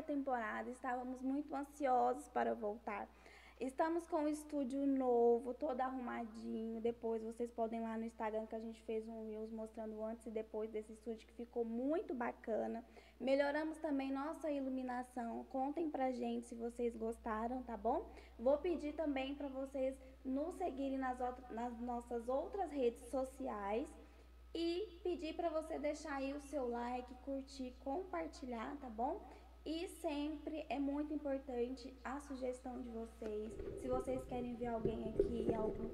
[0.00, 0.70] quarta temporada.
[0.70, 3.08] Estávamos muito ansiosos para voltar.
[3.60, 6.80] Estamos com o estúdio novo, todo arrumadinho.
[6.80, 10.26] Depois vocês podem ir lá no Instagram que a gente fez um Reels mostrando antes
[10.26, 12.82] e depois desse estúdio que ficou muito bacana.
[13.20, 15.44] Melhoramos também nossa iluminação.
[15.50, 18.10] Contem pra gente se vocês gostaram, tá bom?
[18.38, 21.18] Vou pedir também para vocês nos seguirem nas,
[21.50, 23.86] nas nossas outras redes sociais
[24.54, 29.20] e pedir para você deixar aí o seu like, curtir, compartilhar, tá bom?
[29.70, 33.52] E sempre é muito importante a sugestão de vocês.
[33.80, 35.88] Se vocês querem ver alguém aqui, algum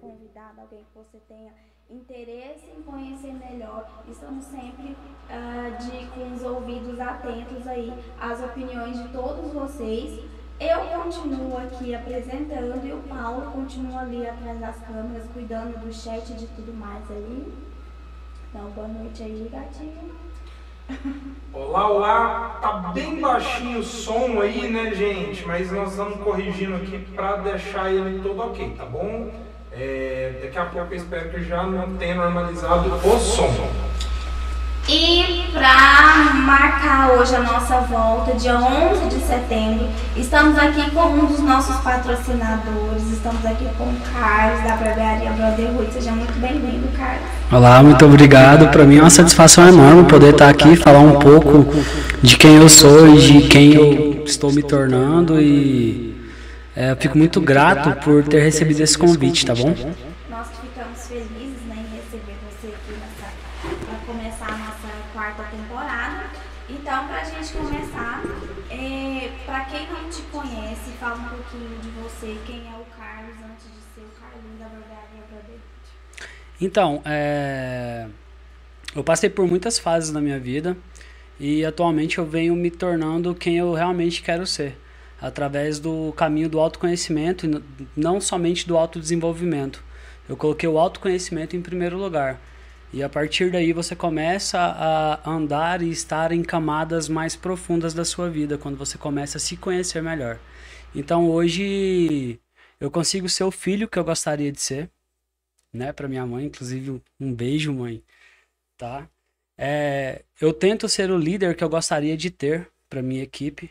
[0.00, 1.52] convidado, alguém que você tenha
[1.88, 4.96] interesse em conhecer melhor, estamos sempre
[5.30, 10.18] uh, de, com os ouvidos atentos aí às opiniões de todos vocês.
[10.58, 16.32] Eu continuo aqui apresentando e o Paulo continua ali atrás das câmeras, cuidando do chat
[16.32, 17.54] e de tudo mais aí.
[18.50, 20.23] Então, boa noite aí, gatinho.
[21.52, 25.46] Olá, olá, tá bem baixinho o som aí, né, gente?
[25.46, 29.30] Mas nós estamos corrigindo aqui para deixar ele todo ok, tá bom?
[29.72, 33.70] É, daqui a pouco eu espero que já não tenha normalizado o som.
[34.88, 41.26] E para marcar hoje a nossa volta, dia 11 de setembro, estamos aqui com um
[41.26, 43.12] dos nossos patrocinadores.
[43.12, 45.92] Estamos aqui com o Carlos da Barbearia Brotherhood.
[45.92, 47.22] Seja muito bem-vindo, Carlos.
[47.52, 48.68] Olá, muito obrigado.
[48.70, 51.72] Para mim é uma satisfação enorme poder estar aqui, falar um pouco
[52.20, 55.40] de quem eu sou e de quem eu estou me tornando.
[55.40, 56.16] E
[56.74, 59.74] é, eu fico muito grato por ter recebido esse convite, tá bom?
[76.60, 78.06] Então, é...
[78.94, 80.76] eu passei por muitas fases na minha vida
[81.38, 84.78] e atualmente eu venho me tornando quem eu realmente quero ser,
[85.20, 87.62] através do caminho do autoconhecimento e
[87.96, 89.82] não somente do autodesenvolvimento.
[90.28, 92.40] Eu coloquei o autoconhecimento em primeiro lugar.
[92.92, 98.04] E a partir daí você começa a andar e estar em camadas mais profundas da
[98.04, 100.38] sua vida, quando você começa a se conhecer melhor.
[100.94, 102.38] Então hoje
[102.80, 104.88] eu consigo ser o filho que eu gostaria de ser,
[105.74, 108.02] né, para minha mãe, inclusive um beijo, mãe,
[108.76, 109.08] tá?
[109.58, 113.70] É, eu tento ser o líder que eu gostaria de ter para minha equipe.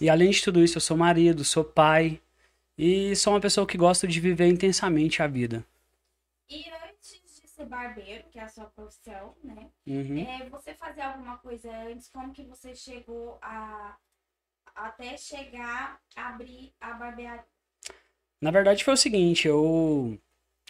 [0.00, 2.20] E além de tudo isso, eu sou marido, sou pai
[2.76, 5.64] e sou uma pessoa que gosta de viver intensamente a vida.
[6.48, 9.70] E antes de ser barbeiro, que é a sua profissão, né?
[9.86, 10.26] Uhum.
[10.26, 12.08] É, você fazia alguma coisa antes?
[12.08, 13.96] Como que você chegou a
[14.74, 17.44] até chegar a abrir a barbearia?
[18.40, 20.18] Na verdade foi o seguinte, eu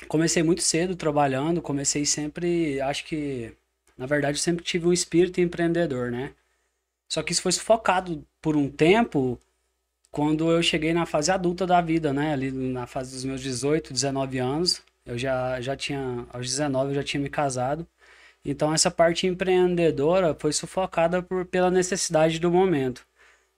[0.08, 3.52] comecei muito cedo trabalhando, comecei sempre, acho que,
[3.97, 6.35] na verdade, eu sempre tive um espírito empreendedor, né?
[7.08, 9.38] Só que isso foi sufocado por um tempo
[10.11, 12.32] quando eu cheguei na fase adulta da vida, né?
[12.32, 16.94] Ali na fase dos meus 18, 19 anos, eu já, já tinha, aos 19 eu
[16.96, 17.87] já tinha me casado.
[18.44, 23.06] Então essa parte empreendedora foi sufocada por, pela necessidade do momento.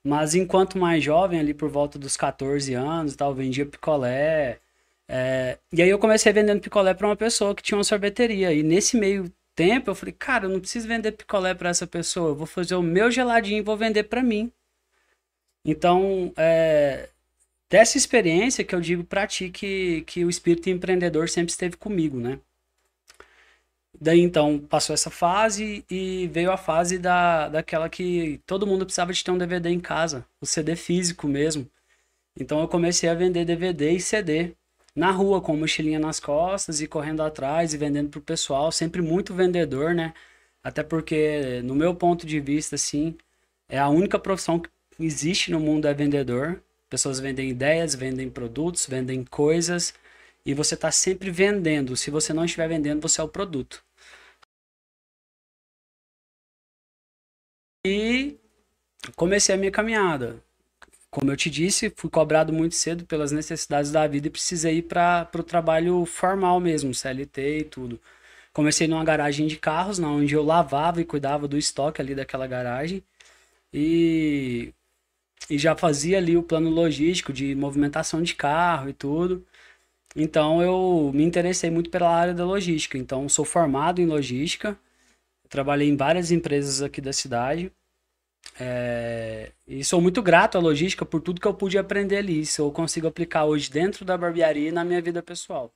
[0.05, 4.61] Mas enquanto mais jovem, ali por volta dos 14 anos, tal, vendia picolé,
[5.09, 8.53] é, e aí eu comecei vendendo picolé para uma pessoa que tinha uma sorveteria.
[8.53, 12.31] E nesse meio tempo eu falei, cara, eu não preciso vender picolé para essa pessoa,
[12.31, 14.53] eu vou fazer o meu geladinho e vou vender para mim.
[15.65, 17.09] Então, é,
[17.71, 22.19] dessa experiência que eu digo para ti que, que o espírito empreendedor sempre esteve comigo,
[22.19, 22.41] né?
[24.01, 29.13] Daí então passou essa fase e veio a fase da, daquela que todo mundo precisava
[29.13, 31.71] de ter um DVD em casa, o CD físico mesmo.
[32.39, 34.57] Então eu comecei a vender DVD e CD
[34.95, 39.35] na rua com mochilinha nas costas e correndo atrás e vendendo pro pessoal, sempre muito
[39.35, 40.15] vendedor, né?
[40.63, 43.17] Até porque, no meu ponto de vista, assim,
[43.69, 46.63] é a única profissão que existe no mundo é vendedor.
[46.89, 49.95] Pessoas vendem ideias, vendem produtos, vendem coisas
[50.45, 51.97] e você está sempre vendendo.
[51.97, 53.85] Se você não estiver vendendo, você é o produto.
[57.85, 58.39] E
[59.17, 60.43] comecei a minha caminhada
[61.13, 64.83] como eu te disse, fui cobrado muito cedo pelas necessidades da vida e precisei ir
[64.85, 68.01] para o trabalho formal mesmo, CLT e tudo.
[68.53, 72.47] Comecei numa garagem de carros, na onde eu lavava e cuidava do estoque ali daquela
[72.47, 73.05] garagem.
[73.73, 74.73] E,
[75.51, 79.47] e já fazia ali o plano logístico de movimentação de carro e tudo.
[80.17, 82.99] Então eu me interessei muito pela área da logística.
[82.99, 84.79] Então sou formado em logística,
[85.49, 87.73] trabalhei em várias empresas aqui da cidade.
[88.61, 92.41] É, e sou muito grato à logística por tudo que eu pude aprender ali.
[92.41, 95.73] Isso eu consigo aplicar hoje dentro da barbearia e na minha vida pessoal.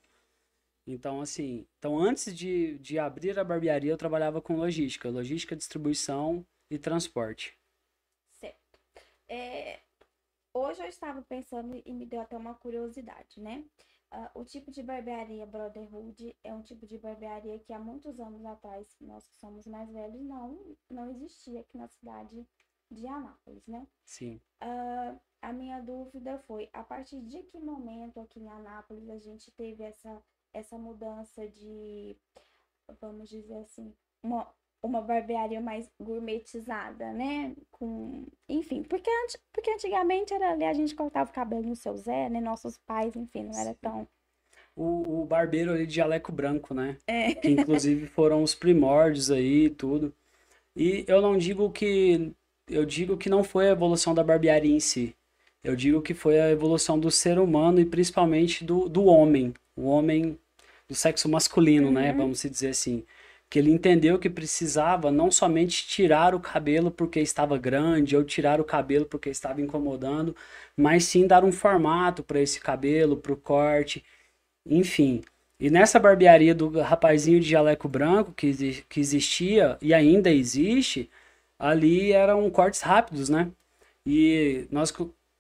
[0.87, 6.47] Então, assim, então antes de, de abrir a barbearia, eu trabalhava com logística, logística, distribuição
[6.71, 7.59] e transporte.
[8.31, 8.79] Certo.
[9.29, 9.81] É,
[10.55, 13.65] hoje eu estava pensando e me deu até uma curiosidade, né?
[14.13, 18.45] Uh, o tipo de barbearia Brotherhood é um tipo de barbearia que há muitos anos
[18.45, 22.47] atrás, nós que somos mais velhos, não, não existia aqui na cidade
[22.91, 23.87] de Anápolis, né?
[24.05, 24.41] Sim.
[24.63, 29.51] Uh, a minha dúvida foi, a partir de que momento aqui em Anápolis a gente
[29.53, 30.23] teve essa,
[30.53, 32.17] essa mudança de,
[33.01, 34.53] vamos dizer assim, uma,
[34.87, 37.55] uma barbearia mais gourmetizada, né?
[37.71, 39.11] Com, enfim, porque,
[39.53, 42.41] porque antigamente era ali a gente cortava o cabelo no seu Zé, né?
[42.41, 44.07] Nossos pais, enfim, não era tão
[44.77, 46.99] o, o barbeiro ali de jaleco branco, né?
[47.07, 47.35] É.
[47.35, 50.13] Que inclusive foram os primórdios aí e tudo.
[50.77, 52.33] E eu não digo que.
[52.69, 55.15] Eu digo que não foi a evolução da barbearia em si.
[55.65, 59.55] Eu digo que foi a evolução do ser humano e principalmente do, do homem.
[59.75, 60.39] O homem
[60.89, 62.11] do sexo masculino, né?
[62.11, 62.19] Uhum.
[62.19, 63.05] Vamos dizer assim.
[63.49, 68.61] Que ele entendeu que precisava não somente tirar o cabelo porque estava grande ou tirar
[68.61, 70.35] o cabelo porque estava incomodando,
[70.77, 74.05] mas sim dar um formato para esse cabelo, para o corte,
[74.67, 75.23] enfim.
[75.59, 81.11] E nessa barbearia do rapazinho de jaleco branco que, que existia e ainda existe,
[81.59, 83.51] ali eram cortes rápidos, né?
[84.07, 84.93] E nós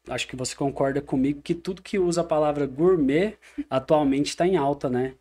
[0.08, 3.36] acho que você concorda comigo que tudo que usa a palavra gourmet
[3.70, 5.14] atualmente está em alta, né?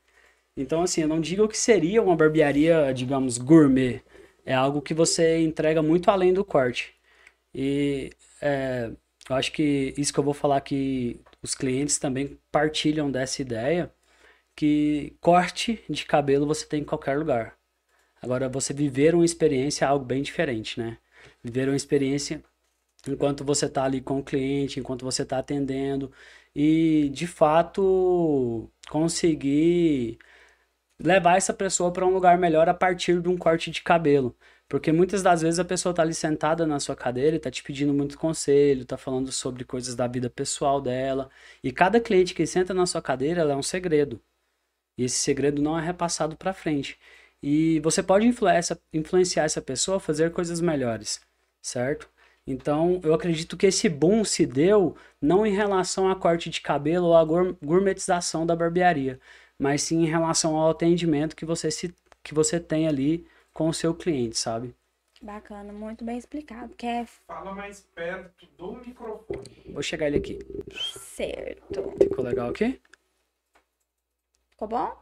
[0.57, 4.01] Então, assim, eu não digo que seria uma barbearia, digamos, gourmet.
[4.45, 6.95] É algo que você entrega muito além do corte.
[7.53, 8.11] E
[8.41, 8.91] é,
[9.29, 13.91] eu acho que isso que eu vou falar que os clientes também partilham dessa ideia
[14.55, 17.57] que corte de cabelo você tem em qualquer lugar.
[18.21, 20.97] Agora, você viver uma experiência é algo bem diferente, né?
[21.43, 22.43] Viver uma experiência
[23.07, 26.11] enquanto você está ali com o cliente, enquanto você está atendendo
[26.55, 30.19] e, de fato, conseguir
[30.99, 34.35] levar essa pessoa para um lugar melhor a partir de um corte de cabelo.
[34.67, 37.63] Porque muitas das vezes a pessoa está ali sentada na sua cadeira e está te
[37.63, 41.29] pedindo muito conselho, está falando sobre coisas da vida pessoal dela.
[41.63, 44.19] E cada cliente que senta na sua cadeira é um segredo.
[44.97, 46.97] E esse segredo não é repassado para frente.
[47.43, 48.25] E você pode
[48.93, 51.21] influenciar essa pessoa a fazer coisas melhores,
[51.61, 52.09] certo?
[52.47, 57.07] Então, eu acredito que esse boom se deu não em relação a corte de cabelo
[57.07, 59.19] ou a gourmetização da barbearia,
[59.59, 61.93] mas sim em relação ao atendimento que você, se,
[62.23, 64.75] que você tem ali com o seu cliente, sabe?
[65.21, 66.73] Bacana, muito bem explicado.
[66.75, 67.05] Quer...
[67.05, 69.71] Fala mais perto do microfone.
[69.71, 70.39] Vou chegar ele aqui.
[70.73, 71.93] Certo.
[72.01, 72.81] Ficou legal aqui?
[74.51, 74.95] Ficou bom?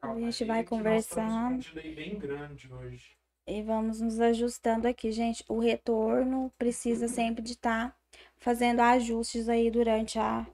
[0.00, 1.64] Calma a gente vai conversando.
[1.64, 3.16] um bem grande hoje.
[3.46, 5.44] E vamos nos ajustando aqui, gente.
[5.48, 7.96] O retorno precisa sempre de estar tá
[8.36, 10.46] fazendo ajustes aí durante a,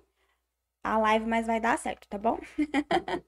[0.82, 2.38] a live, mas vai dar certo, tá bom?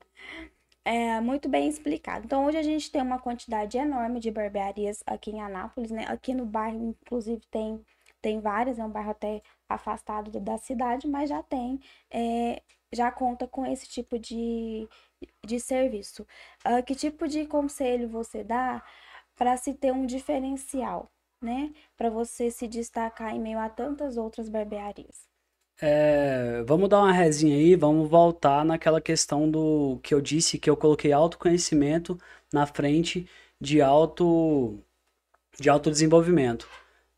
[0.85, 2.25] é muito bem explicado.
[2.27, 6.05] Então, hoje a gente tem uma quantidade enorme de barbearias aqui em Anápolis, né?
[6.09, 7.85] Aqui no bairro, inclusive, tem,
[8.21, 11.81] tem várias, é um bairro até afastado da cidade, mas já tem
[12.11, 14.89] é, já conta com esse tipo de,
[15.45, 16.27] de serviço.
[16.67, 18.83] Uh, que tipo de conselho você dá
[19.37, 21.73] para se ter um diferencial, né?
[21.97, 25.32] Para você se destacar em meio a tantas outras barbearias?
[25.81, 30.71] É, vamos dar uma resinha aí, vamos voltar naquela questão do que eu disse que
[30.71, 32.19] eu coloquei autoconhecimento
[32.53, 33.29] na frente
[33.61, 34.79] de auto
[35.59, 36.69] de autodesenvolvimento.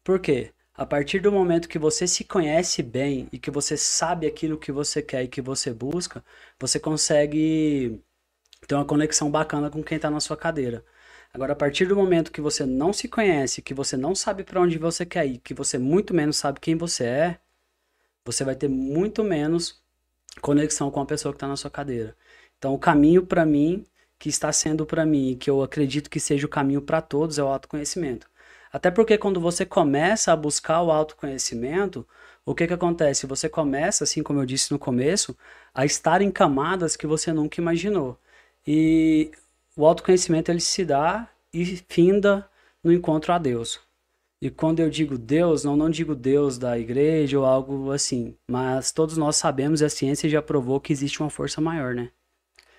[0.03, 0.53] Por quê?
[0.75, 4.73] A partir do momento que você se conhece bem e que você sabe aquilo que
[4.73, 6.25] você quer e que você busca,
[6.61, 8.03] você consegue
[8.67, 10.85] ter uma conexão bacana com quem está na sua cadeira.
[11.33, 14.61] Agora, a partir do momento que você não se conhece, que você não sabe para
[14.61, 17.41] onde você quer ir, que você muito menos sabe quem você é,
[18.25, 19.83] você vai ter muito menos
[20.40, 22.16] conexão com a pessoa que está na sua cadeira.
[22.59, 23.85] Então, o caminho para mim,
[24.19, 27.43] que está sendo para mim, que eu acredito que seja o caminho para todos, é
[27.43, 28.28] o autoconhecimento.
[28.73, 32.07] Até porque quando você começa a buscar o autoconhecimento,
[32.45, 33.26] o que que acontece?
[33.26, 35.37] Você começa, assim como eu disse no começo,
[35.75, 38.19] a estar em camadas que você nunca imaginou.
[38.66, 39.31] E
[39.76, 42.49] o autoconhecimento ele se dá e finda
[42.83, 43.81] no encontro a Deus.
[44.41, 48.93] E quando eu digo Deus, não, não digo Deus da igreja ou algo assim, mas
[48.93, 52.11] todos nós sabemos e a ciência já provou que existe uma força maior, né?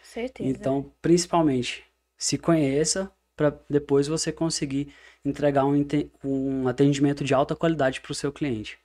[0.04, 0.50] Certeza.
[0.50, 1.84] Então, principalmente,
[2.18, 4.94] se conheça para depois você conseguir
[5.24, 5.86] entregar um,
[6.24, 8.80] um atendimento de alta qualidade para o seu cliente.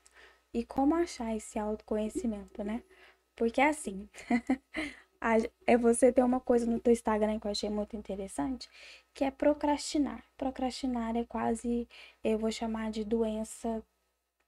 [0.53, 2.83] E como achar esse autoconhecimento, né?
[3.37, 4.09] Porque assim,
[5.67, 8.69] é você ter uma coisa no teu Instagram que eu achei muito interessante,
[9.13, 10.25] que é procrastinar.
[10.37, 11.87] Procrastinar é quase,
[12.25, 13.83] eu vou chamar de doença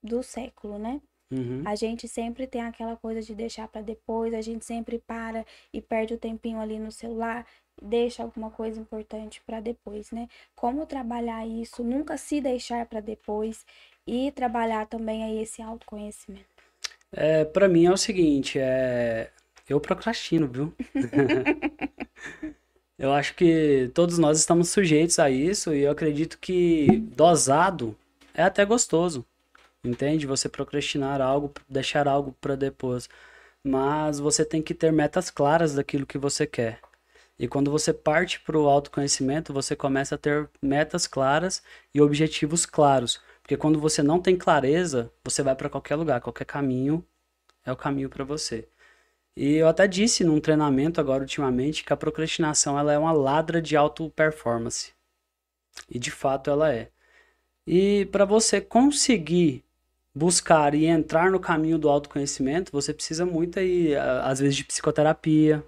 [0.02, 1.00] do século, né?
[1.30, 1.62] Uhum.
[1.64, 5.80] A gente sempre tem aquela coisa de deixar para depois, a gente sempre para e
[5.80, 7.46] perde o tempinho ali no celular,
[7.80, 10.28] deixa alguma coisa importante para depois, né?
[10.54, 13.64] Como trabalhar isso, nunca se deixar para depois
[14.06, 16.44] e trabalhar também aí esse autoconhecimento.
[17.10, 19.30] É, para mim é o seguinte, é
[19.68, 20.74] eu procrastino, viu?
[22.98, 27.96] eu acho que todos nós estamos sujeitos a isso e eu acredito que dosado
[28.34, 29.24] é até gostoso.
[29.84, 30.26] Entende?
[30.26, 33.08] Você procrastinar algo, deixar algo para depois.
[33.64, 36.80] Mas você tem que ter metas claras daquilo que você quer.
[37.38, 42.64] E quando você parte para o autoconhecimento, você começa a ter metas claras e objetivos
[42.64, 43.20] claros.
[43.42, 47.04] Porque quando você não tem clareza, você vai para qualquer lugar, qualquer caminho
[47.64, 48.68] é o caminho para você.
[49.36, 53.62] E eu até disse num treinamento agora ultimamente que a procrastinação ela é uma ladra
[53.62, 54.92] de auto performance.
[55.90, 56.90] E de fato ela é.
[57.66, 59.64] E para você conseguir
[60.14, 65.64] buscar e entrar no caminho do autoconhecimento, você precisa muito aí, às vezes, de psicoterapia,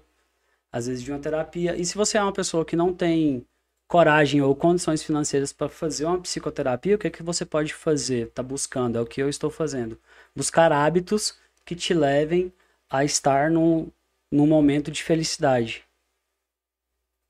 [0.71, 1.75] às vezes de uma terapia.
[1.75, 3.45] E se você é uma pessoa que não tem
[3.87, 8.29] coragem ou condições financeiras para fazer uma psicoterapia, o que é que você pode fazer?
[8.31, 9.99] Tá buscando, é o que eu estou fazendo.
[10.35, 12.53] Buscar hábitos que te levem
[12.95, 13.91] a estar num,
[14.31, 15.83] num momento de felicidade.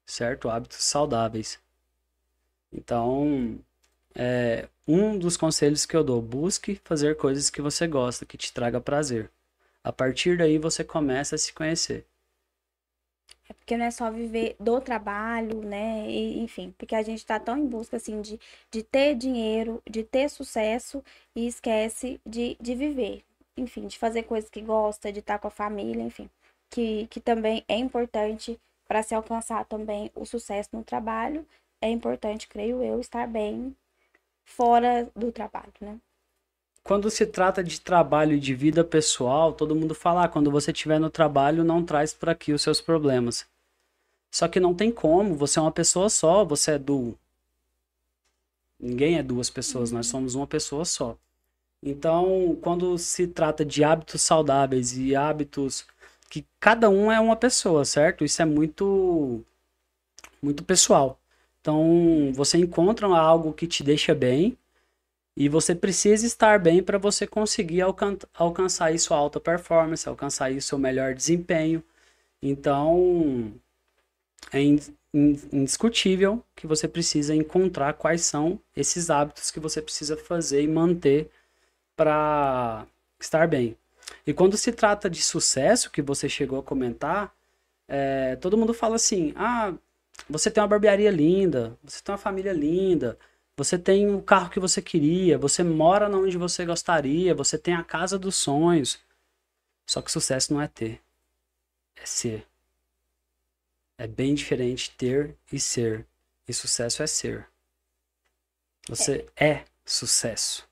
[0.06, 0.50] Certo?
[0.50, 1.60] Hábitos saudáveis.
[2.72, 3.60] Então,
[4.14, 8.54] é, um dos conselhos que eu dou, busque fazer coisas que você gosta, que te
[8.54, 9.32] traga prazer.
[9.84, 12.06] A partir daí você começa a se conhecer.
[13.50, 16.10] É porque não é só viver do trabalho, né?
[16.10, 18.40] E, enfim, porque a gente está tão em busca, assim, de,
[18.72, 21.04] de ter dinheiro, de ter sucesso
[21.36, 23.24] e esquece de, de viver.
[23.58, 26.30] Enfim, de fazer coisas que gosta, de estar com a família, enfim.
[26.70, 31.46] Que, que também é importante para se alcançar também o sucesso no trabalho.
[31.82, 33.76] É importante, creio eu, estar bem
[34.44, 35.98] fora do trabalho, né?
[36.84, 40.72] Quando se trata de trabalho e de vida pessoal, todo mundo fala, ah, quando você
[40.72, 43.48] estiver no trabalho, não traz por aqui os seus problemas.
[44.32, 47.18] Só que não tem como, você é uma pessoa só, você é do
[48.80, 51.18] Ninguém é duas pessoas, nós somos uma pessoa só.
[51.84, 55.86] Então, quando se trata de hábitos saudáveis e hábitos
[56.30, 58.26] que cada um é uma pessoa, certo?
[58.26, 59.44] Isso é muito
[60.42, 61.20] muito pessoal.
[61.62, 64.58] Então, você encontra algo que te deixa bem
[65.36, 70.46] e você precisa estar bem para você conseguir alcan alcançar aí sua alta performance, alcançar
[70.46, 71.84] aí seu melhor desempenho.
[72.42, 73.54] Então,
[74.54, 74.60] é
[75.14, 81.30] indiscutível que você precisa encontrar quais são esses hábitos que você precisa fazer e manter
[81.96, 82.86] para
[83.20, 83.78] estar bem.
[84.26, 87.34] E quando se trata de sucesso, que você chegou a comentar,
[87.88, 89.74] é, todo mundo fala assim: ah,
[90.30, 93.18] você tem uma barbearia linda, você tem uma família linda,
[93.58, 97.84] você tem o carro que você queria, você mora onde você gostaria, você tem a
[97.84, 99.00] casa dos sonhos.
[99.86, 101.02] Só que sucesso não é ter,
[101.96, 102.46] é ser.
[103.98, 106.06] É bem diferente ter e ser.
[106.48, 107.48] E sucesso é ser.
[108.88, 110.68] Você é, é sucesso.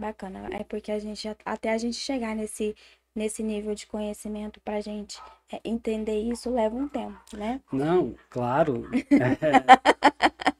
[0.00, 2.74] Bacana, é porque a gente até a gente chegar nesse
[3.14, 5.20] nesse nível de conhecimento para a gente
[5.52, 7.60] é, entender isso leva um tempo, né?
[7.72, 8.88] Não, claro.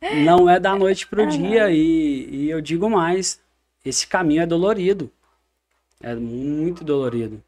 [0.03, 3.39] É, não é da noite para o dia e, e eu digo mais,
[3.85, 5.11] esse caminho é dolorido.
[6.01, 7.43] É muito dolorido.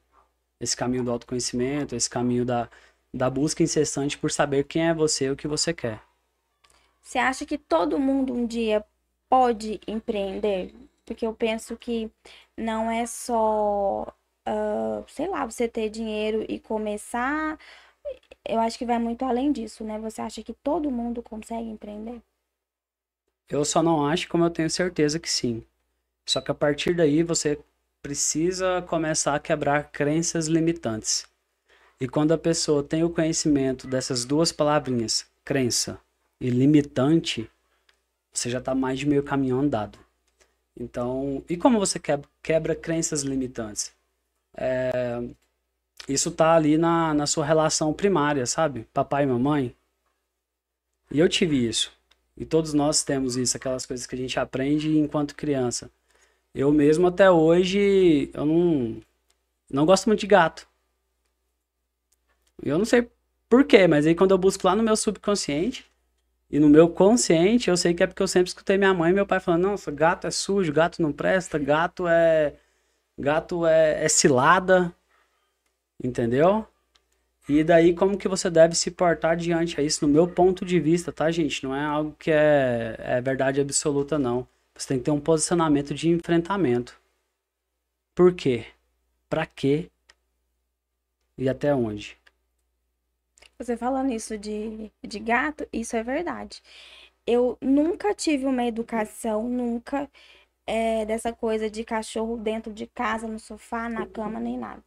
[0.60, 2.68] Esse caminho do autoconhecimento, esse caminho da,
[3.12, 6.02] da busca incessante por saber quem é você e o que você quer.
[7.00, 8.84] Você acha que todo mundo um dia
[9.28, 10.72] pode empreender?
[11.12, 12.10] Porque eu penso que
[12.56, 14.06] não é só
[14.48, 17.58] uh, sei lá, você ter dinheiro e começar,
[18.44, 19.98] eu acho que vai muito além disso, né?
[19.98, 22.20] Você acha que todo mundo consegue empreender?
[23.46, 25.62] Eu só não acho, como eu tenho certeza que sim.
[26.26, 27.58] Só que a partir daí você
[28.00, 31.26] precisa começar a quebrar crenças limitantes.
[32.00, 36.00] E quando a pessoa tem o conhecimento dessas duas palavrinhas, crença
[36.40, 37.48] e limitante,
[38.32, 39.98] você já está mais de meio caminho andado.
[40.82, 43.94] Então, e como você quebra, quebra crenças limitantes?
[44.56, 45.22] é,
[46.08, 48.86] isso tá ali na, na sua relação primária, sabe?
[48.92, 49.74] Papai e mamãe.
[51.10, 51.92] E eu tive isso.
[52.36, 55.90] E todos nós temos isso, aquelas coisas que a gente aprende enquanto criança.
[56.54, 58.96] Eu mesmo até hoje, eu não,
[59.70, 60.66] não gosto muito de gato.
[62.62, 63.08] Eu não sei
[63.48, 65.84] porquê, mas aí quando eu busco lá no meu subconsciente
[66.52, 69.14] e no meu consciente, eu sei que é porque eu sempre escutei minha mãe e
[69.14, 72.54] meu pai falando, nossa, gato é sujo, gato não presta, gato é
[73.18, 74.94] Gato é, é cilada,
[76.02, 76.66] entendeu?
[77.48, 80.80] E daí como que você deve se portar diante a isso, no meu ponto de
[80.80, 81.62] vista, tá, gente?
[81.64, 84.46] Não é algo que é, é verdade absoluta, não.
[84.74, 86.98] Você tem que ter um posicionamento de enfrentamento.
[88.14, 88.66] Por quê?
[89.28, 89.90] Pra quê?
[91.36, 92.16] E até onde?
[93.62, 96.62] Você falando isso de, de gato, isso é verdade.
[97.26, 100.10] Eu nunca tive uma educação, nunca,
[100.66, 104.82] é, dessa coisa de cachorro dentro de casa, no sofá, na cama, nem nada.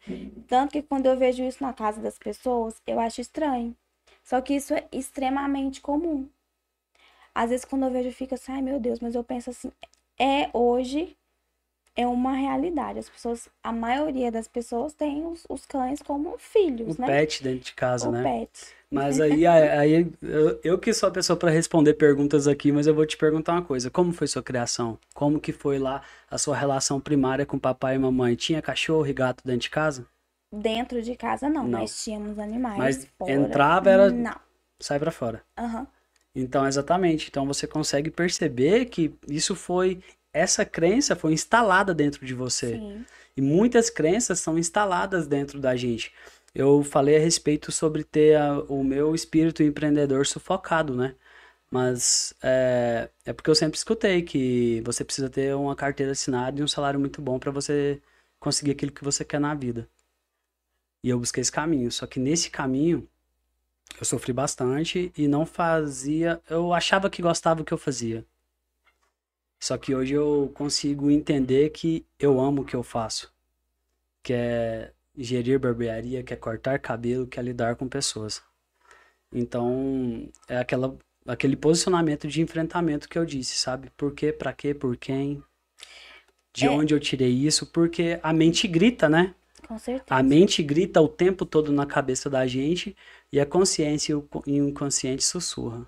[0.48, 3.76] Tanto que quando eu vejo isso na casa das pessoas, eu acho estranho.
[4.24, 6.30] Só que isso é extremamente comum.
[7.34, 9.72] Às vezes quando eu vejo, eu fico assim, ai meu Deus, mas eu penso assim,
[10.20, 11.18] é hoje
[11.96, 13.00] é uma realidade.
[13.00, 17.08] As pessoas, a maioria das pessoas tem os, os cães como filhos, o né?
[17.08, 18.24] pet dentro de casa, o né?
[18.24, 18.76] pet.
[18.92, 22.94] Mas aí, aí eu, eu que sou a pessoa para responder perguntas aqui, mas eu
[22.94, 23.90] vou te perguntar uma coisa.
[23.90, 24.98] Como foi sua criação?
[25.14, 28.36] Como que foi lá a sua relação primária com papai e mamãe?
[28.36, 30.06] Tinha cachorro e gato dentro de casa?
[30.52, 31.80] Dentro de casa não, Não.
[31.80, 33.32] mas tínhamos animais Mas fora.
[33.32, 34.40] entrava, era- Não.
[34.80, 35.42] Sai pra fora.
[35.58, 35.88] Aham.
[36.36, 37.28] Então, exatamente.
[37.30, 40.02] Então você consegue perceber que isso foi
[40.36, 42.78] essa crença foi instalada dentro de você.
[42.78, 43.06] Sim.
[43.38, 46.14] E muitas crenças são instaladas dentro da gente.
[46.54, 51.16] Eu falei a respeito sobre ter a- o meu espírito empreendedor sufocado, né?
[51.72, 56.64] Mas é, é porque eu sempre escutei que você precisa ter uma carteira assinada e
[56.64, 58.02] um salário muito bom para você
[58.40, 59.90] conseguir aquilo que você quer na vida.
[61.04, 61.92] E eu busquei esse caminho.
[61.92, 63.08] Só que nesse caminho
[64.00, 66.42] eu sofri bastante e não fazia.
[66.50, 68.26] Eu achava que gostava do que eu fazia.
[69.60, 73.34] Só que hoje eu consigo entender que eu amo o que eu faço.
[74.24, 78.44] Que é gerir barbearia, que é cortar cabelo, que é lidar com pessoas.
[79.32, 83.90] Então, é aquela, aquele posicionamento de enfrentamento que eu disse, sabe?
[83.98, 85.44] Por quê, pra quê, por quem?
[86.54, 86.70] De É.
[86.70, 87.66] onde eu tirei isso?
[87.66, 89.36] Porque a mente grita, né?
[89.68, 90.06] Com certeza.
[90.10, 92.96] A mente grita o tempo todo na cabeça da gente
[93.32, 95.88] e a consciência e o co- o inconsciente sussurra.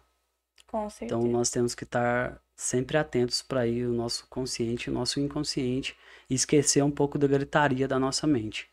[0.66, 1.06] Com certeza.
[1.20, 5.96] Então nós temos que estar sempre atentos para ir o nosso consciente o nosso inconsciente
[6.30, 8.70] e esquecer um pouco da gritaria da nossa mente.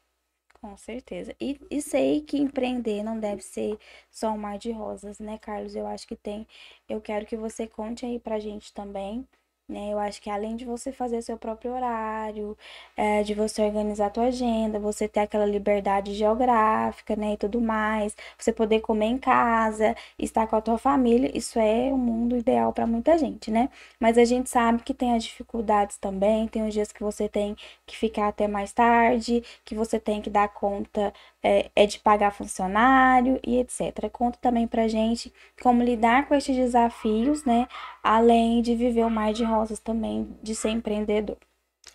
[0.60, 1.36] Com certeza.
[1.40, 3.78] E, e sei que empreender não deve ser
[4.10, 5.76] só um mar de rosas, né, Carlos?
[5.76, 6.46] Eu acho que tem.
[6.88, 9.28] Eu quero que você conte aí pra gente também,
[9.68, 9.92] né?
[9.92, 12.57] Eu acho que além de você fazer seu próprio horário,
[12.96, 17.61] é, de você organizar a tua agenda, você ter aquela liberdade geográfica, né, e tudo
[17.61, 22.37] mais, você poder comer em casa, estar com a tua família, isso é o mundo
[22.37, 23.68] ideal pra muita gente, né?
[23.98, 27.57] Mas a gente sabe que tem as dificuldades também, tem os dias que você tem
[27.87, 31.12] que ficar até mais tarde, que você tem que dar conta
[31.44, 34.09] é, é de pagar funcionário e etc.
[34.11, 35.30] Conta também pra gente
[35.62, 37.68] como lidar com esses desafios, né?
[38.02, 41.37] Além de viver o mar de rosas também, de ser empreendedor.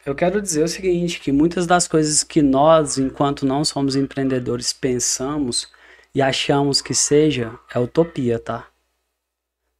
[0.06, 4.72] Eu quero dizer o seguinte, que muitas das coisas que nós, enquanto não somos empreendedores,
[4.72, 5.68] pensamos
[6.14, 8.68] e achamos que seja, é utopia, tá?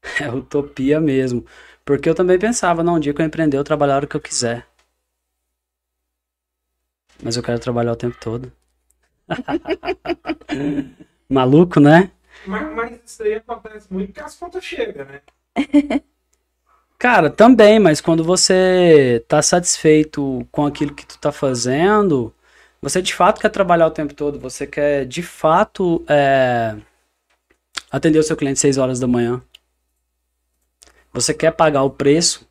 [0.20, 1.46] É utopia mesmo.
[1.86, 4.22] Porque eu também pensava, não, um dia que eu empreender, eu trabalhar hora que eu
[4.22, 4.66] quiser.
[7.22, 8.52] Mas eu quero trabalhar o tempo todo.
[11.30, 12.12] Maluco, né?
[12.46, 15.22] Mas, mas isso aí acontece muito porque as contas chegam, né?
[16.98, 22.34] Cara, também, mas quando você tá satisfeito com aquilo que tu tá fazendo,
[22.82, 26.76] você de fato quer trabalhar o tempo todo, você quer de fato é,
[27.90, 29.42] atender o seu cliente 6 horas da manhã.
[31.14, 32.48] Você quer pagar o preço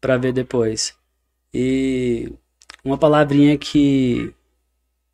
[0.00, 0.94] para ver depois.
[1.52, 2.32] E
[2.84, 4.34] uma palavrinha que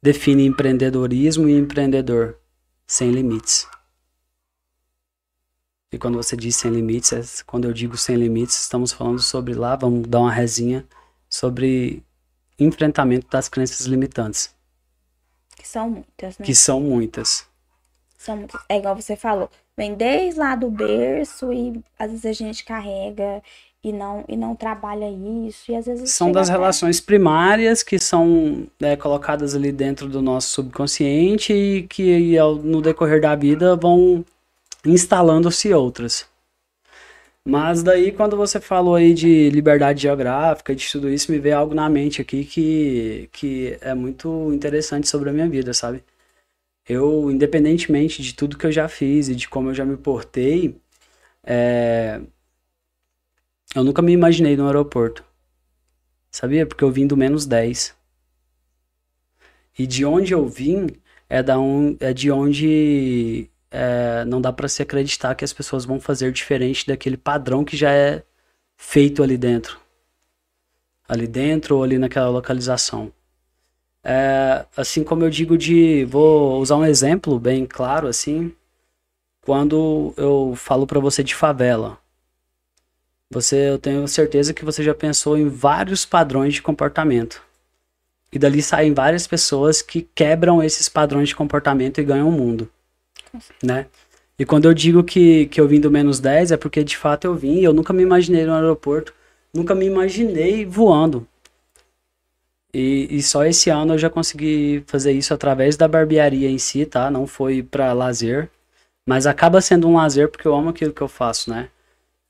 [0.07, 2.39] define empreendedorismo e empreendedor,
[2.87, 3.67] sem limites.
[5.93, 9.53] E quando você diz sem limites, é- quando eu digo sem limites, estamos falando sobre
[9.55, 10.87] lá, vamos dar uma resinha
[11.29, 12.05] sobre
[12.57, 14.55] enfrentamento das crenças limitantes,
[15.57, 16.47] Que são muitas, né?
[16.47, 17.45] que são muitas.
[18.17, 18.61] São muitas.
[18.69, 19.51] É igual você falou.
[19.77, 23.43] Vem desde lá do berço e às vezes a gente carrega
[23.87, 25.09] e não, e não trabalha
[25.49, 25.71] isso.
[25.71, 30.21] E às vezes São das até- relações primárias que são né, colocadas ali dentro do
[30.21, 34.25] nosso subconsciente e que ao- no decorrer da vida vão
[34.85, 36.27] instalando-se outras.
[37.45, 41.75] Mas daí quando você falou aí de liberdade geográfica, de tudo isso, me veio algo
[41.75, 46.03] na mente aqui que, que é muito interessante sobre a minha vida, sabe?
[46.89, 50.77] Eu, independentemente de tudo que eu já fiz e de como eu já me portei,
[51.45, 52.21] é,
[53.77, 55.23] eu nunca me imaginei no aeroporto.
[56.31, 56.67] Sabia?
[56.67, 57.95] Porque eu vim do menos 10.
[59.79, 60.87] E de onde eu vim
[61.29, 65.85] é, da um, é de onde é, não dá pra se acreditar que as pessoas
[65.85, 68.23] vão fazer diferente daquele padrão que já é
[68.79, 69.79] feito ali dentro.
[71.07, 73.13] Ali dentro ou ali naquela localização.
[74.03, 76.07] É, assim como eu digo de.
[76.07, 78.55] Vou usar um exemplo bem claro assim.
[79.43, 81.99] Quando eu falo pra você de favela.
[83.31, 87.43] Você, eu tenho certeza que você já pensou em vários padrões de comportamento.
[88.33, 92.71] E dali saem várias pessoas que quebram esses padrões de comportamento e ganham o mundo,
[93.63, 93.87] né?
[94.39, 97.25] E quando eu digo que, que eu vim do menos 10, é porque de fato
[97.27, 99.15] eu vim, eu nunca me imaginei no aeroporto,
[99.55, 101.27] nunca me imaginei voando.
[102.75, 106.85] E, e só esse ano eu já consegui fazer isso através da barbearia em si,
[106.85, 107.11] tá?
[107.11, 108.51] Não foi para lazer,
[109.09, 111.71] mas acaba sendo um lazer porque eu amo aquilo que eu faço, né?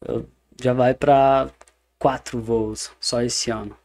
[0.07, 0.29] Eu,
[0.61, 1.51] já vai para
[1.99, 3.77] quatro voos só esse ano.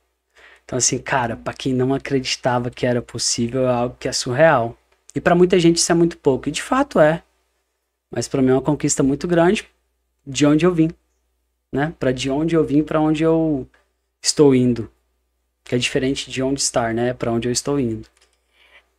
[0.66, 4.78] Então assim, cara, para quem não acreditava que era possível, é algo que é surreal.
[5.14, 7.24] E para muita gente isso é muito pouco, e de fato é.
[8.10, 9.68] Mas para mim é uma conquista muito grande
[10.26, 10.90] de onde eu vim,
[11.72, 11.94] né?
[12.00, 13.68] Para de onde eu vim, para onde eu
[14.22, 14.90] estou indo.
[15.64, 17.14] Que é diferente de onde estar, né?
[17.14, 18.08] Para onde eu estou indo.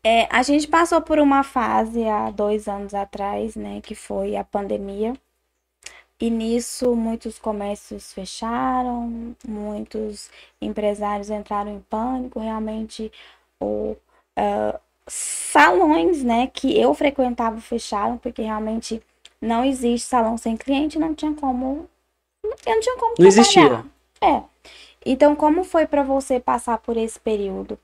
[0.04, 3.80] É, a gente passou por uma fase há dois anos atrás, né?
[3.80, 5.14] Que foi a pandemia.
[6.22, 10.30] E nisso muitos comércios fecharam, muitos
[10.60, 12.38] empresários entraram em pânico.
[12.38, 13.10] Realmente,
[13.60, 13.96] o,
[14.38, 19.02] uh, salões, né, que eu frequentava fecharam, porque realmente
[19.40, 21.90] não existe salão sem cliente, não tinha como.
[22.44, 23.14] Eu não tinha como.
[23.18, 23.84] Não existia.
[24.20, 24.44] É.
[25.04, 27.76] Então, como foi para você passar por esse período?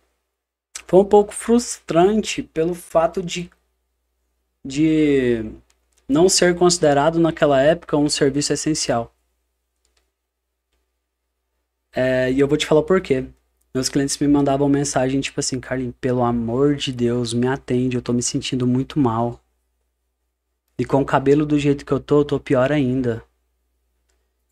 [0.86, 3.50] Foi um pouco frustrante pelo fato de,
[4.64, 5.44] de
[6.08, 9.14] não ser considerado naquela época um serviço essencial.
[11.92, 13.26] É, e eu vou te falar por quê.
[13.74, 18.02] Meus clientes me mandavam mensagem tipo assim, Carlinhos, pelo amor de Deus, me atende, eu
[18.02, 19.40] tô me sentindo muito mal.
[20.78, 23.22] E com o cabelo do jeito que eu tô, eu tô pior ainda.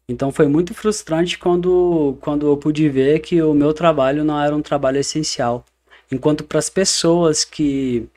[0.09, 4.55] Então foi muito frustrante quando, quando eu pude ver que o meu trabalho não era
[4.55, 5.65] um trabalho essencial.
[6.11, 8.09] Enquanto para as pessoas que,